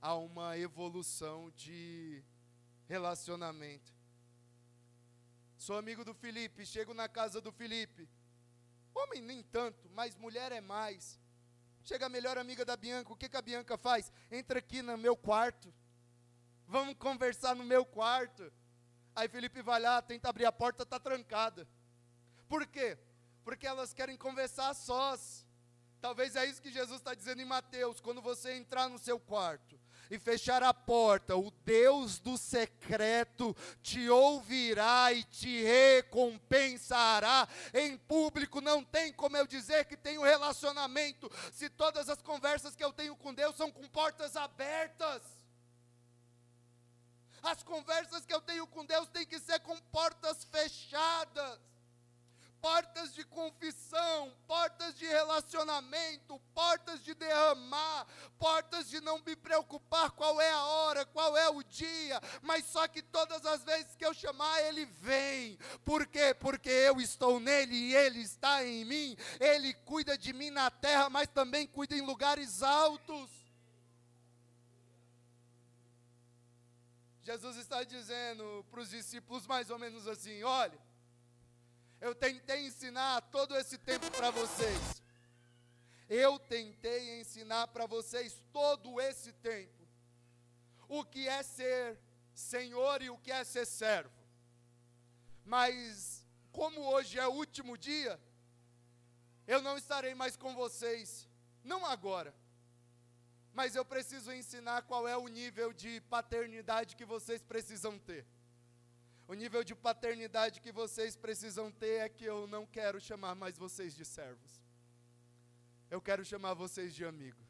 Há 0.00 0.14
uma 0.14 0.58
evolução 0.58 1.50
de 1.54 2.24
relacionamento. 2.88 3.92
Sou 5.56 5.76
amigo 5.76 6.04
do 6.04 6.14
Felipe, 6.14 6.64
chego 6.64 6.94
na 6.94 7.08
casa 7.08 7.40
do 7.40 7.52
Felipe. 7.52 8.08
Homem 8.94 9.20
nem 9.20 9.42
tanto, 9.42 9.88
mas 9.90 10.16
mulher 10.16 10.52
é 10.52 10.60
mais. 10.60 11.18
Chega 11.82 12.06
a 12.06 12.08
melhor 12.08 12.36
amiga 12.36 12.64
da 12.64 12.76
Bianca, 12.76 13.12
o 13.12 13.16
que, 13.16 13.28
que 13.28 13.36
a 13.36 13.42
Bianca 13.42 13.78
faz? 13.78 14.12
Entra 14.30 14.58
aqui 14.58 14.82
no 14.82 14.96
meu 14.98 15.16
quarto. 15.16 15.72
Vamos 16.66 16.94
conversar 16.96 17.56
no 17.56 17.64
meu 17.64 17.84
quarto. 17.84 18.52
Aí 19.14 19.28
Felipe 19.28 19.62
vai 19.62 19.80
lá, 19.80 20.00
tenta 20.02 20.28
abrir 20.28 20.44
a 20.44 20.52
porta, 20.52 20.82
está 20.82 21.00
trancada. 21.00 21.66
Por 22.48 22.66
quê? 22.66 22.98
Porque 23.42 23.66
elas 23.66 23.94
querem 23.94 24.16
conversar 24.16 24.74
sós. 24.74 25.46
Talvez 26.00 26.36
é 26.36 26.44
isso 26.46 26.62
que 26.62 26.70
Jesus 26.70 26.98
está 27.00 27.14
dizendo 27.14 27.40
em 27.40 27.46
Mateus, 27.46 28.00
quando 28.00 28.20
você 28.20 28.54
entrar 28.54 28.88
no 28.88 28.98
seu 28.98 29.18
quarto 29.18 29.79
e 30.10 30.18
fechar 30.18 30.62
a 30.62 30.74
porta, 30.74 31.36
o 31.36 31.50
Deus 31.64 32.18
do 32.18 32.36
secreto 32.36 33.56
te 33.80 34.10
ouvirá 34.10 35.12
e 35.12 35.22
te 35.22 35.62
recompensará 35.62 37.48
em 37.72 37.96
público. 37.96 38.60
Não 38.60 38.82
tem 38.82 39.12
como 39.12 39.36
eu 39.36 39.46
dizer 39.46 39.84
que 39.84 39.96
tenho 39.96 40.22
relacionamento 40.22 41.30
se 41.52 41.70
todas 41.70 42.08
as 42.08 42.20
conversas 42.20 42.74
que 42.74 42.84
eu 42.84 42.92
tenho 42.92 43.14
com 43.16 43.32
Deus 43.32 43.54
são 43.54 43.70
com 43.70 43.86
portas 43.88 44.36
abertas. 44.36 45.22
As 47.42 47.62
conversas 47.62 48.26
que 48.26 48.34
eu 48.34 48.40
tenho 48.40 48.66
com 48.66 48.84
Deus 48.84 49.08
têm 49.08 49.24
que 49.24 49.38
ser 49.38 49.60
com 49.60 49.78
portas 49.92 50.44
fechadas 50.44 51.69
portas 52.60 53.14
de 53.14 53.24
confissão, 53.24 54.32
portas 54.46 54.94
de 54.94 55.06
relacionamento, 55.06 56.40
portas 56.54 57.02
de 57.02 57.14
derramar, 57.14 58.06
portas 58.38 58.88
de 58.88 59.00
não 59.00 59.18
me 59.18 59.34
preocupar 59.34 60.10
qual 60.10 60.40
é 60.40 60.50
a 60.50 60.64
hora, 60.64 61.06
qual 61.06 61.36
é 61.36 61.48
o 61.48 61.62
dia, 61.62 62.20
mas 62.42 62.64
só 62.66 62.86
que 62.86 63.02
todas 63.02 63.44
as 63.46 63.64
vezes 63.64 63.96
que 63.96 64.04
eu 64.04 64.14
chamar, 64.14 64.62
Ele 64.62 64.84
vem. 64.86 65.58
Por 65.84 66.06
quê? 66.06 66.34
Porque 66.34 66.70
eu 66.70 67.00
estou 67.00 67.40
nele 67.40 67.74
e 67.74 67.94
Ele 67.94 68.20
está 68.20 68.64
em 68.64 68.84
mim. 68.84 69.16
Ele 69.38 69.74
cuida 69.74 70.16
de 70.16 70.32
mim 70.32 70.50
na 70.50 70.70
terra, 70.70 71.08
mas 71.08 71.28
também 71.28 71.66
cuida 71.66 71.94
em 71.94 72.02
lugares 72.02 72.62
altos. 72.62 73.30
Jesus 77.22 77.56
está 77.56 77.84
dizendo 77.84 78.64
para 78.70 78.80
os 78.80 78.90
discípulos 78.90 79.46
mais 79.46 79.70
ou 79.70 79.78
menos 79.78 80.08
assim: 80.08 80.42
olha, 80.42 80.78
eu 82.00 82.14
tentei 82.14 82.66
ensinar 82.66 83.20
todo 83.30 83.56
esse 83.56 83.76
tempo 83.76 84.10
para 84.12 84.30
vocês. 84.30 85.02
Eu 86.08 86.38
tentei 86.38 87.20
ensinar 87.20 87.68
para 87.68 87.86
vocês 87.86 88.42
todo 88.52 89.00
esse 89.00 89.32
tempo 89.34 89.86
o 90.88 91.04
que 91.04 91.28
é 91.28 91.42
ser 91.42 91.98
senhor 92.34 93.00
e 93.02 93.10
o 93.10 93.18
que 93.18 93.30
é 93.30 93.44
ser 93.44 93.66
servo. 93.66 94.18
Mas, 95.44 96.26
como 96.50 96.80
hoje 96.80 97.18
é 97.18 97.26
o 97.26 97.32
último 97.32 97.76
dia, 97.76 98.20
eu 99.46 99.62
não 99.62 99.76
estarei 99.76 100.14
mais 100.14 100.36
com 100.36 100.54
vocês, 100.54 101.28
não 101.62 101.84
agora, 101.84 102.34
mas 103.52 103.74
eu 103.74 103.84
preciso 103.84 104.32
ensinar 104.32 104.82
qual 104.82 105.06
é 105.06 105.16
o 105.16 105.28
nível 105.28 105.72
de 105.72 106.00
paternidade 106.02 106.96
que 106.96 107.04
vocês 107.04 107.42
precisam 107.42 107.98
ter. 107.98 108.26
O 109.30 109.34
nível 109.34 109.62
de 109.62 109.76
paternidade 109.76 110.60
que 110.60 110.72
vocês 110.72 111.14
precisam 111.14 111.70
ter 111.70 112.00
é 112.00 112.08
que 112.08 112.24
eu 112.24 112.48
não 112.48 112.66
quero 112.66 113.00
chamar 113.00 113.36
mais 113.36 113.56
vocês 113.56 113.94
de 113.94 114.04
servos. 114.04 114.60
Eu 115.88 116.02
quero 116.02 116.24
chamar 116.24 116.54
vocês 116.54 116.92
de 116.92 117.04
amigo. 117.04 117.40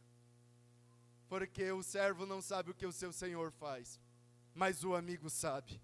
Porque 1.26 1.72
o 1.72 1.83
servo 1.83 2.26
não 2.26 2.43
sabe 2.43 2.70
o 2.70 2.74
que 2.74 2.85
o 2.85 2.93
seu 2.93 3.14
senhor 3.14 3.51
faz, 3.51 3.99
mas 4.53 4.85
o 4.85 4.95
amigo 4.95 5.31
sabe. 5.31 5.81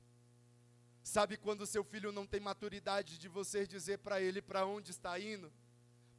Sabe 1.03 1.39
quando 1.39 1.67
seu 1.67 1.83
filho 1.83 2.13
não 2.13 2.27
tem 2.27 2.41
maturidade 2.41 3.17
de 3.17 3.27
você 3.27 3.67
dizer 3.67 4.01
para 4.01 4.21
ele 4.21 4.43
para 4.43 4.67
onde 4.67 4.91
está 4.91 5.19
indo? 5.19 5.51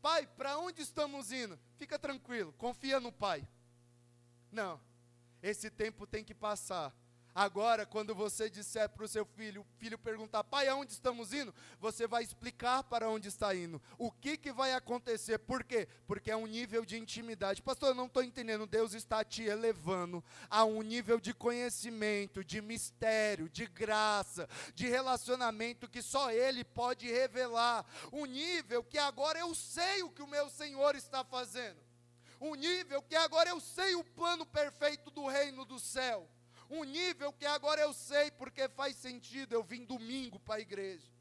Pai, 0.01 0.25
para 0.25 0.57
onde 0.57 0.81
estamos 0.81 1.31
indo? 1.31 1.55
Fica 1.75 1.99
tranquilo, 1.99 2.51
confia 2.53 2.99
no 2.99 3.11
pai. 3.11 3.47
Não. 4.51 4.81
Esse 5.39 5.69
tempo 5.69 6.07
tem 6.07 6.23
que 6.23 6.33
passar. 6.33 6.91
Agora, 7.37 7.85
quando 7.85 8.15
você 8.15 8.49
disser 8.49 8.89
para 8.89 9.05
o 9.05 9.07
seu 9.07 9.23
filho, 9.23 9.61
o 9.61 9.65
filho 9.77 9.95
perguntar, 9.95 10.43
pai, 10.43 10.67
aonde 10.67 10.91
estamos 10.91 11.31
indo? 11.31 11.53
Você 11.79 12.07
vai 12.07 12.23
explicar 12.23 12.81
para 12.81 13.07
onde 13.07 13.27
está 13.27 13.53
indo. 13.53 13.79
O 13.95 14.11
que, 14.11 14.37
que 14.37 14.51
vai 14.51 14.73
acontecer? 14.73 15.37
Por 15.37 15.63
quê? 15.63 15.87
Porque 16.07 16.31
é 16.31 16.35
um 16.35 16.47
nível 16.47 16.83
de 16.83 16.97
intimidade. 16.97 17.61
Pastor, 17.61 17.89
eu 17.89 17.93
não 17.93 18.07
estou 18.07 18.23
entendendo. 18.23 18.65
Deus 18.65 18.95
está 18.95 19.23
te 19.23 19.43
elevando 19.43 20.23
a 20.49 20.65
um 20.65 20.81
nível 20.81 21.19
de 21.19 21.31
conhecimento, 21.31 22.43
de 22.43 22.59
mistério, 22.59 23.47
de 23.47 23.67
graça, 23.67 24.49
de 24.73 24.87
relacionamento 24.87 25.87
que 25.87 26.01
só 26.01 26.31
Ele 26.31 26.63
pode 26.63 27.05
revelar. 27.05 27.85
Um 28.11 28.25
nível 28.25 28.83
que 28.83 28.97
agora 28.97 29.37
eu 29.37 29.53
sei 29.53 30.01
o 30.01 30.09
que 30.09 30.23
o 30.23 30.27
meu 30.27 30.49
Senhor 30.49 30.95
está 30.95 31.23
fazendo 31.23 31.85
um 32.39 32.53
nível 32.53 33.01
que 33.01 33.15
agora 33.15 33.49
eu 33.49 33.59
sei 33.59 33.95
o 33.95 34.03
plano 34.03 34.45
perfeito 34.45 35.09
do 35.09 35.25
reino 35.27 35.65
do 35.65 35.79
céu, 35.79 36.29
um 36.69 36.83
nível 36.83 37.31
que 37.33 37.45
agora 37.45 37.81
eu 37.81 37.93
sei 37.93 38.31
porque 38.31 38.67
faz 38.69 38.95
sentido 38.95 39.53
eu 39.53 39.63
vim 39.63 39.85
domingo 39.85 40.39
para 40.39 40.55
a 40.55 40.59
igreja 40.59 41.16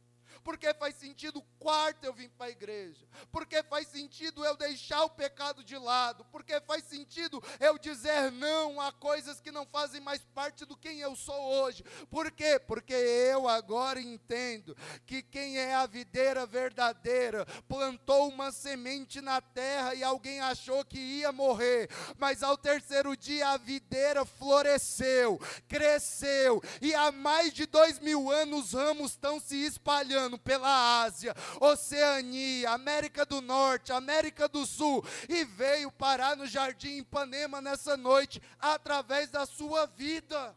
porque 0.47 0.73
faz 0.75 0.95
sentido 0.95 1.43
quarto 1.59 2.05
eu 2.05 2.13
vim 2.13 2.29
para 2.29 2.47
a 2.47 2.51
igreja, 2.51 3.05
porque 3.33 3.65
faz 3.65 3.89
sentido 3.89 4.45
eu 4.45 4.57
deixar 4.57 5.03
o 5.03 5.11
pecado 5.11 5.65
de 5.65 5.77
lado, 5.77 6.25
porque 6.27 6.61
faz 6.61 6.85
sentido 6.85 7.43
eu 7.59 7.77
dizer 7.77 8.31
não 8.31 8.81
a 8.81 8.93
coisas 8.93 9.41
que 9.41 9.51
não 9.51 9.67
fazem 9.67 10.01
mais 10.01 10.25
parte 10.27 10.65
do 10.65 10.77
quem 10.77 11.01
eu 11.01 11.17
sou 11.17 11.35
hoje. 11.35 11.83
Por 12.09 12.31
quê? 12.31 12.61
Porque 12.65 12.95
eu 12.95 13.49
agora 13.49 14.01
entendo 14.01 14.77
que 15.05 15.21
quem 15.21 15.59
é 15.59 15.75
a 15.75 15.85
videira 15.85 16.47
verdadeira 16.47 17.45
plantou 17.67 18.29
uma 18.29 18.53
semente 18.53 19.21
na 19.21 19.41
terra 19.41 19.97
e 19.97 20.05
alguém 20.05 20.39
achou 20.39 20.85
que 20.85 20.97
ia 20.97 21.33
morrer, 21.33 21.91
mas 22.19 22.45
ao 22.45 22.57
terceiro 22.57 23.17
dia 23.17 23.49
a 23.49 23.57
videira 23.57 24.25
floresceu, 24.25 25.41
cresceu. 25.67 26.63
E 26.81 26.95
há 26.95 27.11
mais 27.11 27.53
de 27.53 27.67
dois 27.67 27.99
mil 27.99 28.31
anos 28.31 28.75
ramos 28.75 29.11
estão 29.11 29.41
se 29.41 29.57
espalhando 29.57 30.36
pela 30.39 31.03
Ásia, 31.03 31.35
Oceania, 31.61 32.71
América 32.71 33.25
do 33.25 33.41
Norte, 33.41 33.93
América 33.93 34.49
do 34.49 34.67
Sul, 34.67 35.05
e 35.29 35.45
veio 35.45 35.91
parar 35.91 36.37
no 36.37 36.47
Jardim 36.47 36.99
Ipanema 36.99 37.61
nessa 37.61 37.97
noite, 37.97 38.41
através 38.59 39.31
da 39.31 39.47
sua 39.47 39.87
vida. 39.87 40.57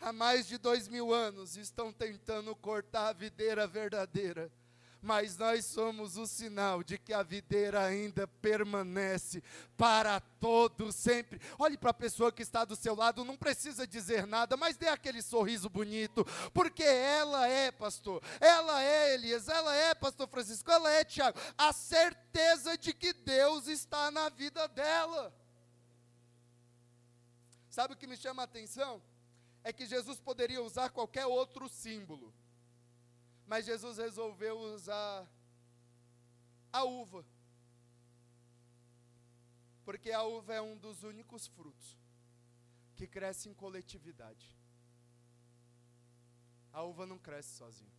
Há 0.00 0.12
mais 0.12 0.46
de 0.46 0.58
dois 0.58 0.86
mil 0.86 1.14
anos 1.14 1.56
estão 1.56 1.92
tentando 1.92 2.54
cortar 2.54 3.08
a 3.08 3.12
videira 3.12 3.66
verdadeira 3.66 4.52
mas 5.04 5.36
nós 5.36 5.66
somos 5.66 6.16
o 6.16 6.26
sinal 6.26 6.82
de 6.82 6.96
que 6.96 7.12
a 7.12 7.22
videira 7.22 7.84
ainda 7.84 8.26
permanece 8.26 9.42
para 9.76 10.18
todo 10.18 10.90
sempre. 10.90 11.38
Olhe 11.58 11.76
para 11.76 11.90
a 11.90 11.94
pessoa 11.94 12.32
que 12.32 12.42
está 12.42 12.64
do 12.64 12.74
seu 12.74 12.94
lado, 12.94 13.22
não 13.22 13.36
precisa 13.36 13.86
dizer 13.86 14.26
nada, 14.26 14.56
mas 14.56 14.78
dê 14.78 14.88
aquele 14.88 15.20
sorriso 15.20 15.68
bonito, 15.68 16.24
porque 16.54 16.82
ela 16.82 17.46
é, 17.46 17.70
pastor, 17.70 18.22
ela 18.40 18.82
é 18.82 19.12
Elias, 19.14 19.46
ela 19.46 19.74
é, 19.74 19.94
pastor 19.94 20.26
Francisco, 20.26 20.70
ela 20.70 20.90
é 20.90 21.04
Tiago, 21.04 21.38
a 21.58 21.70
certeza 21.72 22.78
de 22.78 22.94
que 22.94 23.12
Deus 23.12 23.68
está 23.68 24.10
na 24.10 24.30
vida 24.30 24.66
dela. 24.68 25.34
Sabe 27.68 27.92
o 27.92 27.96
que 27.96 28.06
me 28.06 28.16
chama 28.16 28.42
a 28.42 28.46
atenção? 28.46 29.02
É 29.62 29.70
que 29.70 29.84
Jesus 29.84 30.18
poderia 30.18 30.62
usar 30.62 30.88
qualquer 30.88 31.26
outro 31.26 31.68
símbolo 31.68 32.32
mas 33.46 33.66
Jesus 33.66 33.98
resolveu 33.98 34.58
usar 34.58 35.28
a 36.72 36.84
uva. 36.84 37.24
Porque 39.84 40.10
a 40.10 40.22
uva 40.22 40.54
é 40.54 40.60
um 40.62 40.76
dos 40.76 41.02
únicos 41.02 41.46
frutos 41.46 41.98
que 42.96 43.06
cresce 43.06 43.48
em 43.48 43.54
coletividade. 43.54 44.56
A 46.72 46.82
uva 46.82 47.06
não 47.06 47.18
cresce 47.18 47.50
sozinha. 47.56 47.92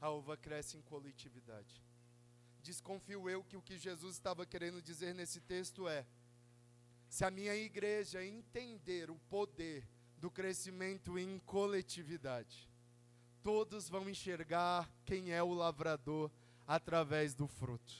A 0.00 0.10
uva 0.10 0.36
cresce 0.36 0.76
em 0.76 0.82
coletividade. 0.82 1.82
Desconfio 2.62 3.28
eu 3.30 3.44
que 3.44 3.56
o 3.56 3.62
que 3.62 3.78
Jesus 3.78 4.16
estava 4.16 4.44
querendo 4.44 4.82
dizer 4.82 5.14
nesse 5.14 5.40
texto 5.40 5.86
é: 5.86 6.06
se 7.08 7.24
a 7.24 7.30
minha 7.30 7.54
igreja 7.54 8.24
entender 8.24 9.10
o 9.10 9.18
poder 9.30 9.86
do 10.18 10.30
crescimento 10.30 11.18
em 11.18 11.38
coletividade, 11.40 12.68
todos 13.46 13.88
vão 13.88 14.08
enxergar 14.08 14.90
quem 15.04 15.30
é 15.30 15.40
o 15.40 15.54
lavrador 15.54 16.32
através 16.66 17.32
do 17.32 17.46
fruto. 17.46 17.94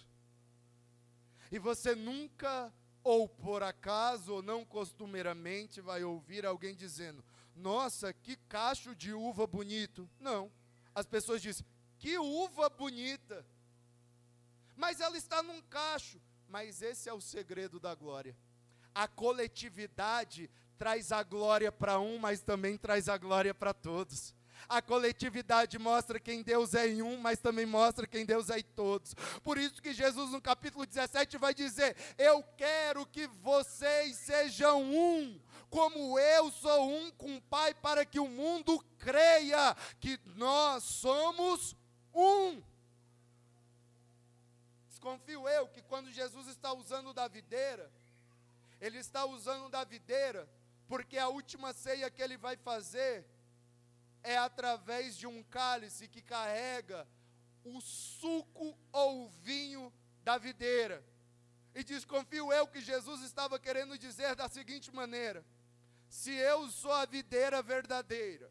E 1.52 1.58
você 1.60 1.94
nunca, 1.94 2.74
ou 3.04 3.28
por 3.28 3.62
acaso, 3.62 4.32
ou 4.34 4.42
não 4.42 4.64
costumeiramente, 4.64 5.80
vai 5.80 6.02
ouvir 6.02 6.44
alguém 6.44 6.74
dizendo: 6.74 7.24
Nossa, 7.54 8.12
que 8.12 8.34
cacho 8.48 8.92
de 8.92 9.12
uva 9.12 9.46
bonito. 9.46 10.10
Não. 10.18 10.50
As 10.92 11.06
pessoas 11.06 11.40
dizem: 11.40 11.64
Que 11.96 12.18
uva 12.18 12.68
bonita. 12.68 13.46
Mas 14.74 15.00
ela 15.00 15.16
está 15.16 15.44
num 15.44 15.62
cacho. 15.62 16.20
Mas 16.48 16.82
esse 16.82 17.08
é 17.08 17.12
o 17.12 17.20
segredo 17.20 17.78
da 17.78 17.94
glória. 17.94 18.36
A 18.92 19.06
coletividade 19.06 20.50
traz 20.76 21.12
a 21.12 21.22
glória 21.22 21.70
para 21.70 22.00
um, 22.00 22.18
mas 22.18 22.42
também 22.42 22.76
traz 22.76 23.08
a 23.08 23.16
glória 23.16 23.54
para 23.54 23.72
todos. 23.72 24.34
A 24.68 24.82
coletividade 24.82 25.78
mostra 25.78 26.18
quem 26.18 26.42
Deus 26.42 26.74
é 26.74 26.88
em 26.88 27.02
um, 27.02 27.16
mas 27.16 27.38
também 27.38 27.64
mostra 27.64 28.06
quem 28.06 28.24
Deus 28.24 28.50
é 28.50 28.58
em 28.58 28.64
todos. 28.64 29.14
Por 29.42 29.58
isso 29.58 29.80
que 29.80 29.92
Jesus 29.92 30.32
no 30.32 30.40
capítulo 30.40 30.84
17 30.84 31.38
vai 31.38 31.54
dizer: 31.54 31.96
"Eu 32.18 32.42
quero 32.56 33.06
que 33.06 33.26
vocês 33.26 34.16
sejam 34.16 34.82
um, 34.82 35.40
como 35.70 36.18
eu 36.18 36.50
sou 36.50 36.90
um 36.90 37.10
com 37.12 37.36
o 37.36 37.42
Pai, 37.42 37.74
para 37.74 38.04
que 38.04 38.18
o 38.18 38.28
mundo 38.28 38.84
creia 38.98 39.76
que 40.00 40.18
nós 40.34 40.82
somos 40.82 41.76
um." 42.12 42.60
Desconfio 44.88 45.48
eu 45.48 45.68
que 45.68 45.82
quando 45.82 46.10
Jesus 46.10 46.48
está 46.48 46.72
usando 46.72 47.12
da 47.12 47.28
videira, 47.28 47.88
ele 48.80 48.98
está 48.98 49.24
usando 49.24 49.68
da 49.68 49.84
videira, 49.84 50.48
porque 50.88 51.16
a 51.16 51.28
última 51.28 51.72
ceia 51.72 52.10
que 52.10 52.20
ele 52.20 52.36
vai 52.36 52.56
fazer 52.56 53.24
é 54.26 54.36
através 54.36 55.16
de 55.16 55.26
um 55.26 55.40
cálice 55.44 56.08
que 56.08 56.20
carrega 56.20 57.06
o 57.64 57.80
suco 57.80 58.76
ou 58.92 59.24
o 59.24 59.28
vinho 59.28 59.92
da 60.24 60.36
videira. 60.36 61.02
E 61.72 61.84
desconfio 61.84 62.52
eu 62.52 62.66
que 62.66 62.80
Jesus 62.80 63.22
estava 63.22 63.56
querendo 63.58 63.96
dizer 63.96 64.34
da 64.34 64.48
seguinte 64.48 64.92
maneira: 64.92 65.44
se 66.08 66.32
eu 66.32 66.68
sou 66.68 66.92
a 66.92 67.06
videira 67.06 67.62
verdadeira, 67.62 68.50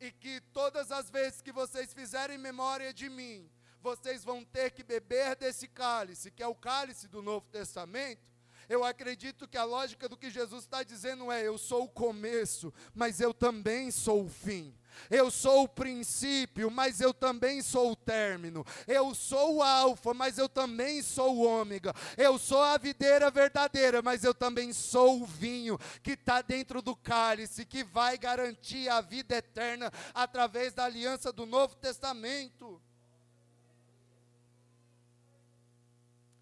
e 0.00 0.10
que 0.10 0.40
todas 0.52 0.90
as 0.90 1.10
vezes 1.10 1.42
que 1.42 1.52
vocês 1.52 1.92
fizerem 1.92 2.38
memória 2.38 2.92
de 2.94 3.10
mim, 3.10 3.50
vocês 3.80 4.24
vão 4.24 4.42
ter 4.42 4.70
que 4.70 4.82
beber 4.82 5.36
desse 5.36 5.68
cálice, 5.68 6.30
que 6.30 6.42
é 6.42 6.46
o 6.46 6.54
cálice 6.54 7.08
do 7.08 7.20
Novo 7.20 7.46
Testamento, 7.50 8.26
eu 8.68 8.84
acredito 8.84 9.48
que 9.48 9.56
a 9.56 9.64
lógica 9.64 10.08
do 10.08 10.16
que 10.16 10.30
Jesus 10.30 10.64
está 10.64 10.82
dizendo 10.82 11.32
é: 11.32 11.46
eu 11.46 11.56
sou 11.56 11.84
o 11.84 11.88
começo, 11.88 12.72
mas 12.94 13.20
eu 13.20 13.32
também 13.32 13.90
sou 13.90 14.24
o 14.24 14.28
fim. 14.28 14.74
Eu 15.10 15.30
sou 15.30 15.64
o 15.64 15.68
princípio, 15.68 16.70
mas 16.70 17.00
eu 17.00 17.14
também 17.14 17.62
sou 17.62 17.92
o 17.92 17.96
término. 17.96 18.64
Eu 18.86 19.14
sou 19.14 19.56
o 19.56 19.62
alfa, 19.62 20.12
mas 20.12 20.38
eu 20.38 20.48
também 20.48 21.02
sou 21.02 21.36
o 21.36 21.42
ômega. 21.42 21.94
Eu 22.16 22.38
sou 22.38 22.60
a 22.62 22.76
videira 22.76 23.30
verdadeira, 23.30 24.02
mas 24.02 24.24
eu 24.24 24.34
também 24.34 24.72
sou 24.72 25.22
o 25.22 25.26
vinho 25.26 25.78
que 26.02 26.12
está 26.12 26.42
dentro 26.42 26.82
do 26.82 26.96
cálice, 26.96 27.64
que 27.64 27.84
vai 27.84 28.18
garantir 28.18 28.88
a 28.88 29.00
vida 29.00 29.36
eterna 29.36 29.92
através 30.12 30.72
da 30.72 30.84
aliança 30.84 31.32
do 31.32 31.46
Novo 31.46 31.76
Testamento. 31.76 32.80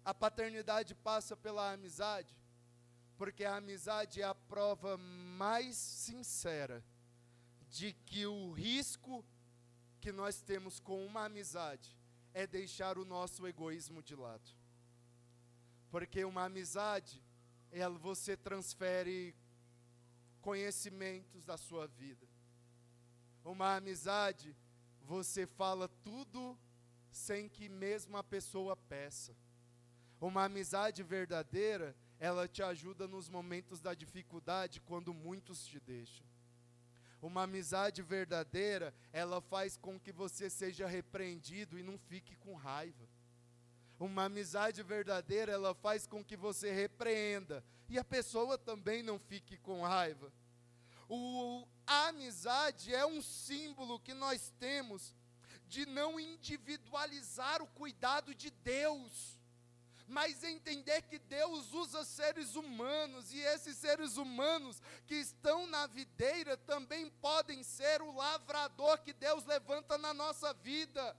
A 0.07 0.13
paternidade 0.13 0.95
passa 0.95 1.35
pela 1.35 1.73
amizade, 1.73 2.33
porque 3.17 3.43
a 3.43 3.57
amizade 3.57 4.21
é 4.21 4.23
a 4.23 4.33
prova 4.33 4.95
mais 4.95 5.75
sincera 5.75 6.81
de 7.69 7.91
que 8.05 8.25
o 8.25 8.53
risco 8.53 9.21
que 9.99 10.13
nós 10.13 10.39
temos 10.41 10.79
com 10.79 11.05
uma 11.05 11.25
amizade 11.25 11.93
é 12.33 12.47
deixar 12.47 12.97
o 12.97 13.03
nosso 13.03 13.45
egoísmo 13.45 14.01
de 14.01 14.15
lado. 14.15 14.49
Porque 15.91 16.23
uma 16.23 16.45
amizade, 16.45 17.21
ela 17.69 17.99
você 17.99 18.37
transfere 18.37 19.35
conhecimentos 20.39 21.43
da 21.43 21.57
sua 21.57 21.85
vida. 21.85 22.25
Uma 23.43 23.75
amizade, 23.75 24.55
você 25.01 25.45
fala 25.45 25.89
tudo 26.01 26.57
sem 27.11 27.49
que 27.49 27.67
mesmo 27.67 28.15
a 28.15 28.23
pessoa 28.23 28.73
peça. 28.77 29.35
Uma 30.19 30.45
amizade 30.45 31.03
verdadeira, 31.03 31.95
ela 32.19 32.47
te 32.47 32.63
ajuda 32.63 33.07
nos 33.07 33.29
momentos 33.29 33.79
da 33.79 33.93
dificuldade, 33.93 34.81
quando 34.81 35.13
muitos 35.13 35.65
te 35.65 35.79
deixam. 35.79 36.25
Uma 37.21 37.43
amizade 37.43 38.01
verdadeira, 38.01 38.93
ela 39.11 39.41
faz 39.41 39.77
com 39.77 39.99
que 39.99 40.11
você 40.11 40.49
seja 40.49 40.87
repreendido 40.87 41.77
e 41.77 41.83
não 41.83 41.97
fique 41.97 42.35
com 42.35 42.55
raiva. 42.55 43.07
Uma 43.99 44.25
amizade 44.25 44.83
verdadeira, 44.83 45.51
ela 45.51 45.73
faz 45.73 46.05
com 46.05 46.23
que 46.23 46.37
você 46.37 46.71
repreenda 46.71 47.63
e 47.89 47.97
a 47.97 48.03
pessoa 48.03 48.57
também 48.57 49.01
não 49.01 49.17
fique 49.17 49.57
com 49.57 49.81
raiva. 49.81 50.31
O, 51.09 51.67
a 51.85 52.09
amizade 52.09 52.93
é 52.93 53.05
um 53.05 53.21
símbolo 53.21 53.99
que 53.99 54.13
nós 54.13 54.51
temos 54.59 55.15
de 55.67 55.85
não 55.85 56.19
individualizar 56.19 57.61
o 57.61 57.67
cuidado 57.67 58.35
de 58.35 58.51
Deus 58.51 59.36
mas 60.07 60.43
entender 60.43 61.01
que 61.01 61.19
Deus 61.19 61.73
usa 61.73 62.05
seres 62.05 62.55
humanos 62.55 63.33
e 63.33 63.39
esses 63.39 63.77
seres 63.77 64.15
humanos 64.15 64.81
que 65.05 65.15
estão 65.15 65.67
na 65.67 65.85
videira 65.85 66.55
também 66.55 67.09
podem 67.21 67.61
ser 67.61 68.01
o 68.01 68.15
lavrador 68.15 68.99
que 68.99 69.11
Deus 69.11 69.45
levanta 69.45 69.97
na 69.97 70.13
nossa 70.13 70.53
vida. 70.53 71.15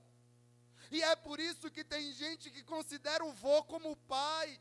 E 0.90 1.02
é 1.02 1.14
por 1.14 1.38
isso 1.38 1.70
que 1.70 1.84
tem 1.84 2.12
gente 2.12 2.50
que 2.50 2.64
considera 2.64 3.22
o 3.22 3.32
vô 3.32 3.62
como 3.64 3.94
pai 3.94 4.58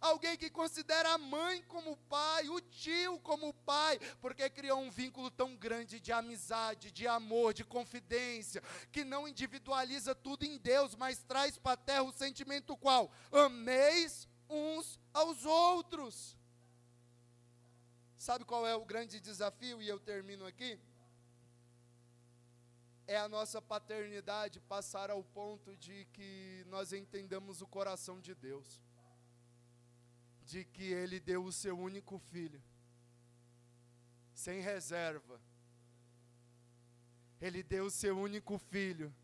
alguém 0.00 0.36
que 0.36 0.50
considera 0.50 1.14
a 1.14 1.18
mãe 1.18 1.62
como 1.62 1.96
pai, 2.08 2.48
o 2.48 2.60
tio 2.60 3.18
como 3.20 3.52
pai, 3.52 3.98
porque 4.20 4.48
criou 4.50 4.80
um 4.80 4.90
vínculo 4.90 5.30
tão 5.30 5.56
grande 5.56 6.00
de 6.00 6.12
amizade, 6.12 6.90
de 6.90 7.06
amor, 7.06 7.54
de 7.54 7.64
confidência, 7.64 8.62
que 8.92 9.04
não 9.04 9.28
individualiza 9.28 10.14
tudo 10.14 10.44
em 10.44 10.58
Deus, 10.58 10.94
mas 10.94 11.22
traz 11.22 11.58
para 11.58 11.72
a 11.72 11.76
terra 11.76 12.02
o 12.02 12.12
sentimento 12.12 12.76
qual? 12.76 13.10
Ameis 13.32 14.28
uns 14.48 14.98
aos 15.12 15.44
outros. 15.44 16.36
Sabe 18.18 18.44
qual 18.44 18.66
é 18.66 18.74
o 18.74 18.84
grande 18.84 19.20
desafio? 19.20 19.82
E 19.82 19.88
eu 19.88 20.00
termino 20.00 20.46
aqui. 20.46 20.78
É 23.06 23.18
a 23.18 23.28
nossa 23.28 23.60
paternidade 23.60 24.60
passar 24.60 25.10
ao 25.10 25.22
ponto 25.22 25.76
de 25.76 26.06
que 26.06 26.64
nós 26.68 26.92
entendamos 26.92 27.60
o 27.60 27.66
coração 27.66 28.18
de 28.18 28.34
Deus 28.34 28.80
de 30.44 30.64
que 30.64 30.84
ele 30.84 31.18
deu 31.18 31.42
o 31.44 31.52
seu 31.52 31.78
único 31.78 32.18
filho, 32.18 32.62
sem 34.34 34.60
reserva. 34.60 35.40
Ele 37.40 37.62
deu 37.62 37.86
o 37.86 37.90
seu 37.90 38.18
único 38.18 38.58
filho, 38.58 39.14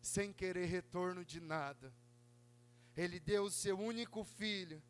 sem 0.00 0.32
querer 0.32 0.66
retorno 0.66 1.24
de 1.24 1.40
nada. 1.40 1.92
Ele 2.96 3.18
deu 3.18 3.44
o 3.44 3.50
seu 3.50 3.78
único 3.78 4.22
filho, 4.24 4.82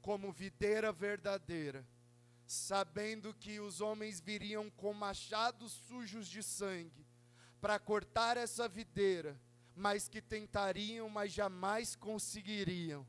como 0.00 0.32
videira 0.32 0.92
verdadeira, 0.92 1.86
sabendo 2.46 3.34
que 3.34 3.60
os 3.60 3.80
homens 3.80 4.20
viriam 4.20 4.70
com 4.70 4.92
machados 4.92 5.72
sujos 5.72 6.28
de 6.28 6.42
sangue 6.42 7.06
para 7.60 7.78
cortar 7.78 8.36
essa 8.36 8.66
videira, 8.68 9.38
mas 9.74 10.08
que 10.08 10.22
tentariam, 10.22 11.08
mas 11.08 11.32
jamais 11.32 11.94
conseguiriam 11.94 13.06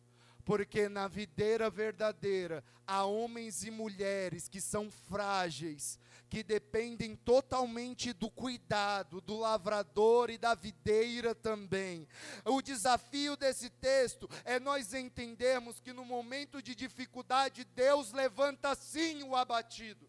porque 0.51 0.89
na 0.89 1.07
videira 1.07 1.69
verdadeira 1.69 2.61
há 2.85 3.05
homens 3.05 3.63
e 3.63 3.71
mulheres 3.71 4.49
que 4.49 4.59
são 4.59 4.91
frágeis, 4.91 5.97
que 6.29 6.43
dependem 6.43 7.15
totalmente 7.15 8.11
do 8.11 8.29
cuidado 8.29 9.21
do 9.21 9.37
lavrador 9.37 10.29
e 10.29 10.37
da 10.37 10.53
videira 10.53 11.33
também. 11.33 12.05
O 12.43 12.61
desafio 12.61 13.37
desse 13.37 13.69
texto 13.69 14.29
é 14.43 14.59
nós 14.59 14.93
entendermos 14.93 15.79
que 15.79 15.93
no 15.93 16.03
momento 16.03 16.61
de 16.61 16.75
dificuldade 16.75 17.63
Deus 17.63 18.11
levanta 18.11 18.75
sim 18.75 19.23
o 19.23 19.37
abatido. 19.37 20.05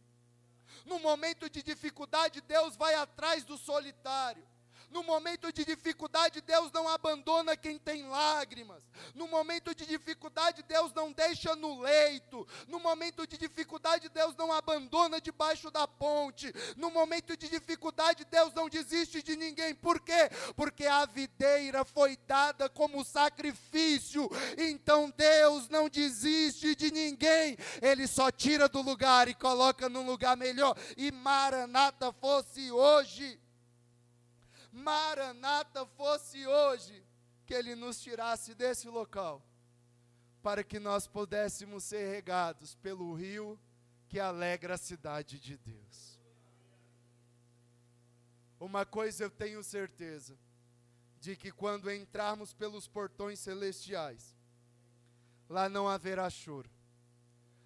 No 0.85 0.99
momento 0.99 1.49
de 1.49 1.63
dificuldade 1.63 2.41
Deus 2.41 2.75
vai 2.75 2.95
atrás 2.95 3.45
do 3.45 3.57
solitário. 3.57 4.43
No 4.93 5.03
momento 5.03 5.51
de 5.51 5.65
dificuldade, 5.65 6.43
Deus 6.43 6.71
não 6.71 6.87
abandona 6.87 7.57
quem 7.57 7.79
tem 7.79 8.07
lágrimas. 8.09 8.83
No 9.15 9.27
momento 9.27 9.75
de 9.75 9.87
dificuldade, 9.87 10.63
Deus 10.63 10.93
não 10.93 11.11
deixa 11.11 11.57
no 11.57 11.81
leito. 11.81 12.47
No 12.69 12.79
momento 12.79 13.27
de 13.27 13.39
dificuldade, 13.39 14.11
Deus 14.11 14.37
não 14.37 14.53
abandona 14.53 15.19
debaixo 15.19 15.71
da 15.71 15.89
ponte. 15.89 16.53
No 16.77 16.91
momento 16.91 17.35
de 17.39 17.49
dificuldade, 17.49 18.27
Deus 18.27 18.53
não 18.53 18.69
desiste 18.69 19.23
de 19.23 19.35
ninguém. 19.35 19.75
Por 19.75 19.99
quê? 19.99 20.29
Porque 20.55 20.85
a 20.85 21.07
videira 21.07 21.87
foi 21.87 22.19
dada 22.27 22.69
como 22.69 23.03
sacrifício. 23.03 24.29
Então 24.59 25.11
Deus 25.17 25.71
não 25.71 25.89
desiste 25.89 26.75
de 26.75 26.91
ninguém. 26.91 27.57
Ele 27.81 28.07
só 28.07 28.31
tira 28.31 28.69
do 28.69 28.83
lugar 28.83 29.27
e 29.27 29.35
coloca 29.35 29.89
num 29.89 30.05
lugar 30.05 30.37
melhor. 30.37 30.77
E 30.99 31.11
Maranata 31.11 32.13
fosse 32.13 32.71
hoje. 32.71 33.41
Maranata 34.73 35.85
fosse 35.85 36.47
hoje, 36.47 37.05
que 37.45 37.53
Ele 37.53 37.75
nos 37.75 38.01
tirasse 38.01 38.55
desse 38.55 38.89
local, 38.89 39.45
para 40.43 40.65
que 40.65 40.81
nós 40.81 41.07
pudéssemos 41.07 41.85
ser 41.85 42.11
regados 42.11 42.75
pelo 42.77 43.13
rio 43.13 43.61
que 44.09 44.19
alegra 44.19 44.75
a 44.75 44.79
cidade 44.79 45.39
de 45.39 45.59
Deus. 45.59 46.19
Uma 48.59 48.87
coisa 48.87 49.25
eu 49.25 49.31
tenho 49.31 49.63
certeza, 49.63 50.39
de 51.21 51.37
que 51.37 51.53
quando 51.53 51.93
entrarmos 51.93 52.55
pelos 52.55 52.89
portões 52.89 53.39
celestiais, 53.41 54.35
lá 55.51 55.69
não 55.69 55.87
haverá 55.87 56.31
choro, 56.31 56.71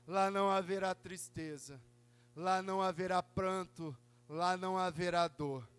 lá 0.07 0.29
não 0.29 0.51
haverá 0.51 0.93
tristeza, 0.95 1.81
lá 2.35 2.61
não 2.61 2.83
haverá 2.83 3.23
pranto, 3.23 3.97
lá 4.29 4.57
não 4.57 4.77
haverá 4.77 5.29
dor 5.29 5.76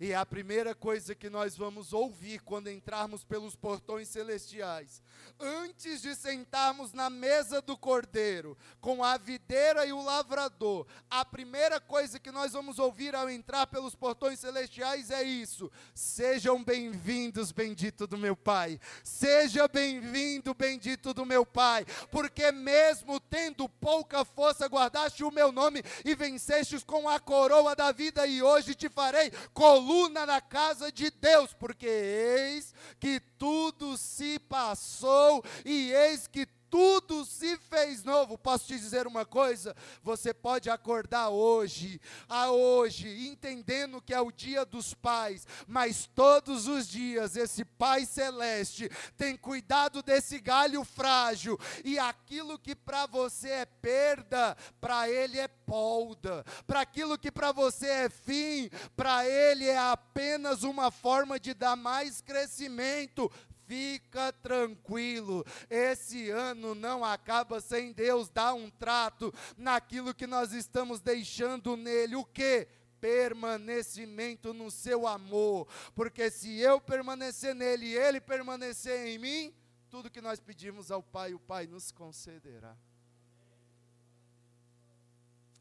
e 0.00 0.12
é 0.12 0.14
a 0.14 0.24
primeira 0.24 0.74
coisa 0.74 1.14
que 1.14 1.28
nós 1.28 1.56
vamos 1.56 1.92
ouvir 1.92 2.40
quando 2.42 2.70
entrarmos 2.70 3.24
pelos 3.24 3.56
portões 3.56 4.08
celestiais, 4.08 5.02
antes 5.40 6.02
de 6.02 6.14
sentarmos 6.14 6.92
na 6.92 7.10
mesa 7.10 7.60
do 7.60 7.76
cordeiro, 7.76 8.56
com 8.80 9.02
a 9.02 9.16
videira 9.16 9.84
e 9.84 9.92
o 9.92 10.00
lavrador, 10.00 10.86
a 11.10 11.24
primeira 11.24 11.80
coisa 11.80 12.20
que 12.20 12.30
nós 12.30 12.52
vamos 12.52 12.78
ouvir 12.78 13.14
ao 13.14 13.28
entrar 13.28 13.66
pelos 13.66 13.96
portões 13.96 14.38
celestiais 14.38 15.10
é 15.10 15.22
isso: 15.24 15.70
sejam 15.94 16.62
bem-vindos, 16.62 17.50
bendito 17.50 18.06
do 18.06 18.16
meu 18.16 18.36
Pai, 18.36 18.78
seja 19.02 19.66
bem-vindo, 19.66 20.54
bendito 20.54 21.12
do 21.12 21.26
meu 21.26 21.44
Pai, 21.44 21.84
porque 22.10 22.52
mesmo 22.52 23.18
tendo 23.18 23.68
pouca 23.68 24.24
força, 24.24 24.68
guardaste 24.68 25.24
o 25.24 25.32
meu 25.32 25.50
nome 25.50 25.82
e 26.04 26.14
vencestes 26.14 26.84
com 26.84 27.08
a 27.08 27.18
coroa 27.18 27.74
da 27.74 27.90
vida, 27.90 28.26
e 28.28 28.40
hoje 28.40 28.76
te 28.76 28.88
farei 28.88 29.32
coluna 29.52 29.87
coluna 29.88 30.26
na 30.26 30.38
casa 30.38 30.92
de 30.92 31.10
Deus, 31.10 31.54
porque 31.54 31.86
eis 31.86 32.74
que 33.00 33.18
tudo 33.38 33.96
se 33.96 34.38
passou 34.38 35.42
e 35.64 35.92
eis 35.92 36.26
que 36.26 36.46
tudo 36.70 37.24
se 37.24 37.56
fez 37.56 38.04
novo. 38.04 38.38
Posso 38.38 38.66
te 38.66 38.78
dizer 38.78 39.06
uma 39.06 39.24
coisa? 39.24 39.74
Você 40.02 40.32
pode 40.32 40.70
acordar 40.70 41.28
hoje, 41.30 42.00
a 42.28 42.50
hoje, 42.50 43.28
entendendo 43.28 44.00
que 44.00 44.14
é 44.14 44.20
o 44.20 44.30
dia 44.30 44.64
dos 44.64 44.94
pais, 44.94 45.46
mas 45.66 46.08
todos 46.14 46.66
os 46.66 46.88
dias 46.88 47.36
esse 47.36 47.64
Pai 47.64 48.04
celeste 48.04 48.90
tem 49.16 49.36
cuidado 49.36 50.02
desse 50.02 50.40
galho 50.40 50.84
frágil 50.84 51.58
e 51.84 51.98
aquilo 51.98 52.58
que 52.58 52.74
para 52.74 53.06
você 53.06 53.48
é 53.48 53.64
perda, 53.66 54.56
para 54.80 55.08
ele 55.08 55.38
é 55.38 55.48
polda. 55.48 56.44
Para 56.66 56.80
aquilo 56.80 57.18
que 57.18 57.30
para 57.30 57.52
você 57.52 57.86
é 57.86 58.08
fim, 58.08 58.70
para 58.96 59.26
ele 59.26 59.66
é 59.66 59.78
apenas 59.78 60.62
uma 60.62 60.90
forma 60.90 61.38
de 61.38 61.54
dar 61.54 61.76
mais 61.76 62.20
crescimento. 62.20 63.30
Fica 63.68 64.32
tranquilo, 64.32 65.44
esse 65.68 66.30
ano 66.30 66.74
não 66.74 67.04
acaba 67.04 67.60
sem 67.60 67.92
Deus 67.92 68.30
dar 68.30 68.54
um 68.54 68.70
trato 68.70 69.30
naquilo 69.58 70.14
que 70.14 70.26
nós 70.26 70.54
estamos 70.54 71.00
deixando 71.00 71.76
nele. 71.76 72.16
O 72.16 72.24
que? 72.24 72.66
permanecimento 73.00 74.52
no 74.52 74.72
seu 74.72 75.06
amor, 75.06 75.68
porque 75.94 76.32
se 76.32 76.58
eu 76.58 76.80
permanecer 76.80 77.54
nele 77.54 77.86
e 77.86 77.96
ele 77.96 78.20
permanecer 78.20 79.06
em 79.06 79.18
mim, 79.18 79.54
tudo 79.88 80.10
que 80.10 80.20
nós 80.20 80.40
pedimos 80.40 80.90
ao 80.90 81.00
Pai, 81.00 81.32
o 81.32 81.38
Pai 81.38 81.68
nos 81.68 81.92
concederá. 81.92 82.76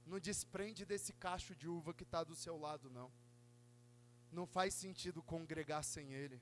Não 0.04 0.20
desprende 0.20 0.84
desse 0.84 1.14
cacho 1.14 1.54
de 1.54 1.68
uva 1.68 1.94
que 1.94 2.02
está 2.02 2.24
do 2.24 2.36
seu 2.36 2.58
lado, 2.58 2.90
não. 2.90 3.12
Não 4.32 4.48
faz 4.48 4.74
sentido 4.74 5.22
congregar 5.22 5.84
sem 5.84 6.12
ele. 6.14 6.42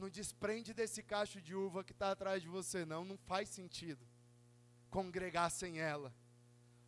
Não 0.00 0.08
desprende 0.08 0.72
desse 0.72 1.02
cacho 1.02 1.42
de 1.42 1.54
uva 1.54 1.84
que 1.84 1.92
está 1.92 2.10
atrás 2.10 2.40
de 2.40 2.48
você, 2.48 2.86
não. 2.86 3.04
Não 3.04 3.18
faz 3.18 3.50
sentido 3.50 4.02
congregar 4.88 5.50
sem 5.50 5.78
ela. 5.78 6.10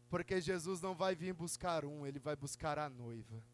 Porque 0.09 0.41
Jesus 0.41 0.81
não 0.81 0.95
vai 0.95 1.15
vir 1.15 1.35
buscar 1.35 1.85
um, 1.85 2.07
ele 2.07 2.19
vai 2.19 2.35
buscar 2.35 2.79
a 2.79 2.89
noiva. 2.89 3.45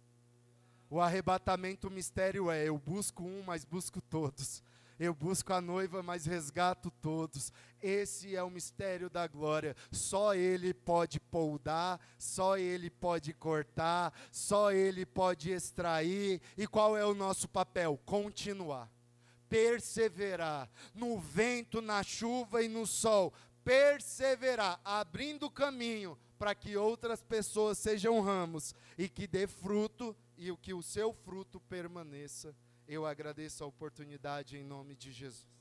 O 0.88 1.00
arrebatamento, 1.00 1.88
o 1.88 1.90
mistério 1.90 2.52
é: 2.52 2.68
eu 2.68 2.78
busco 2.78 3.24
um, 3.24 3.42
mas 3.42 3.64
busco 3.64 4.00
todos. 4.00 4.62
Eu 4.96 5.12
busco 5.12 5.52
a 5.52 5.60
noiva, 5.60 6.04
mas 6.04 6.24
resgato 6.24 6.88
todos. 6.88 7.52
Esse 7.82 8.36
é 8.36 8.42
o 8.44 8.50
mistério 8.50 9.10
da 9.10 9.26
glória. 9.26 9.74
Só 9.90 10.36
Ele 10.36 10.72
pode 10.72 11.18
poldar, 11.18 12.00
só 12.16 12.56
Ele 12.56 12.90
pode 12.90 13.32
cortar, 13.34 14.12
só 14.30 14.70
Ele 14.70 15.04
pode 15.04 15.50
extrair. 15.50 16.40
E 16.56 16.64
qual 16.64 16.96
é 16.96 17.04
o 17.04 17.14
nosso 17.14 17.48
papel? 17.48 17.98
Continuar 18.04 18.88
perseverar 19.48 20.70
no 20.94 21.18
vento, 21.18 21.80
na 21.80 22.02
chuva 22.02 22.62
e 22.62 22.68
no 22.68 22.86
sol, 22.86 23.32
perseverar, 23.64 24.80
abrindo 24.84 25.50
caminho 25.50 26.18
para 26.38 26.54
que 26.54 26.76
outras 26.76 27.22
pessoas 27.22 27.78
sejam 27.78 28.20
ramos 28.20 28.74
e 28.96 29.08
que 29.08 29.26
dê 29.26 29.46
fruto 29.46 30.16
e 30.36 30.54
que 30.56 30.72
o 30.72 30.82
seu 30.82 31.12
fruto 31.12 31.60
permaneça. 31.60 32.54
Eu 32.86 33.04
agradeço 33.04 33.64
a 33.64 33.66
oportunidade 33.66 34.56
em 34.56 34.64
nome 34.64 34.94
de 34.94 35.12
Jesus. 35.12 35.57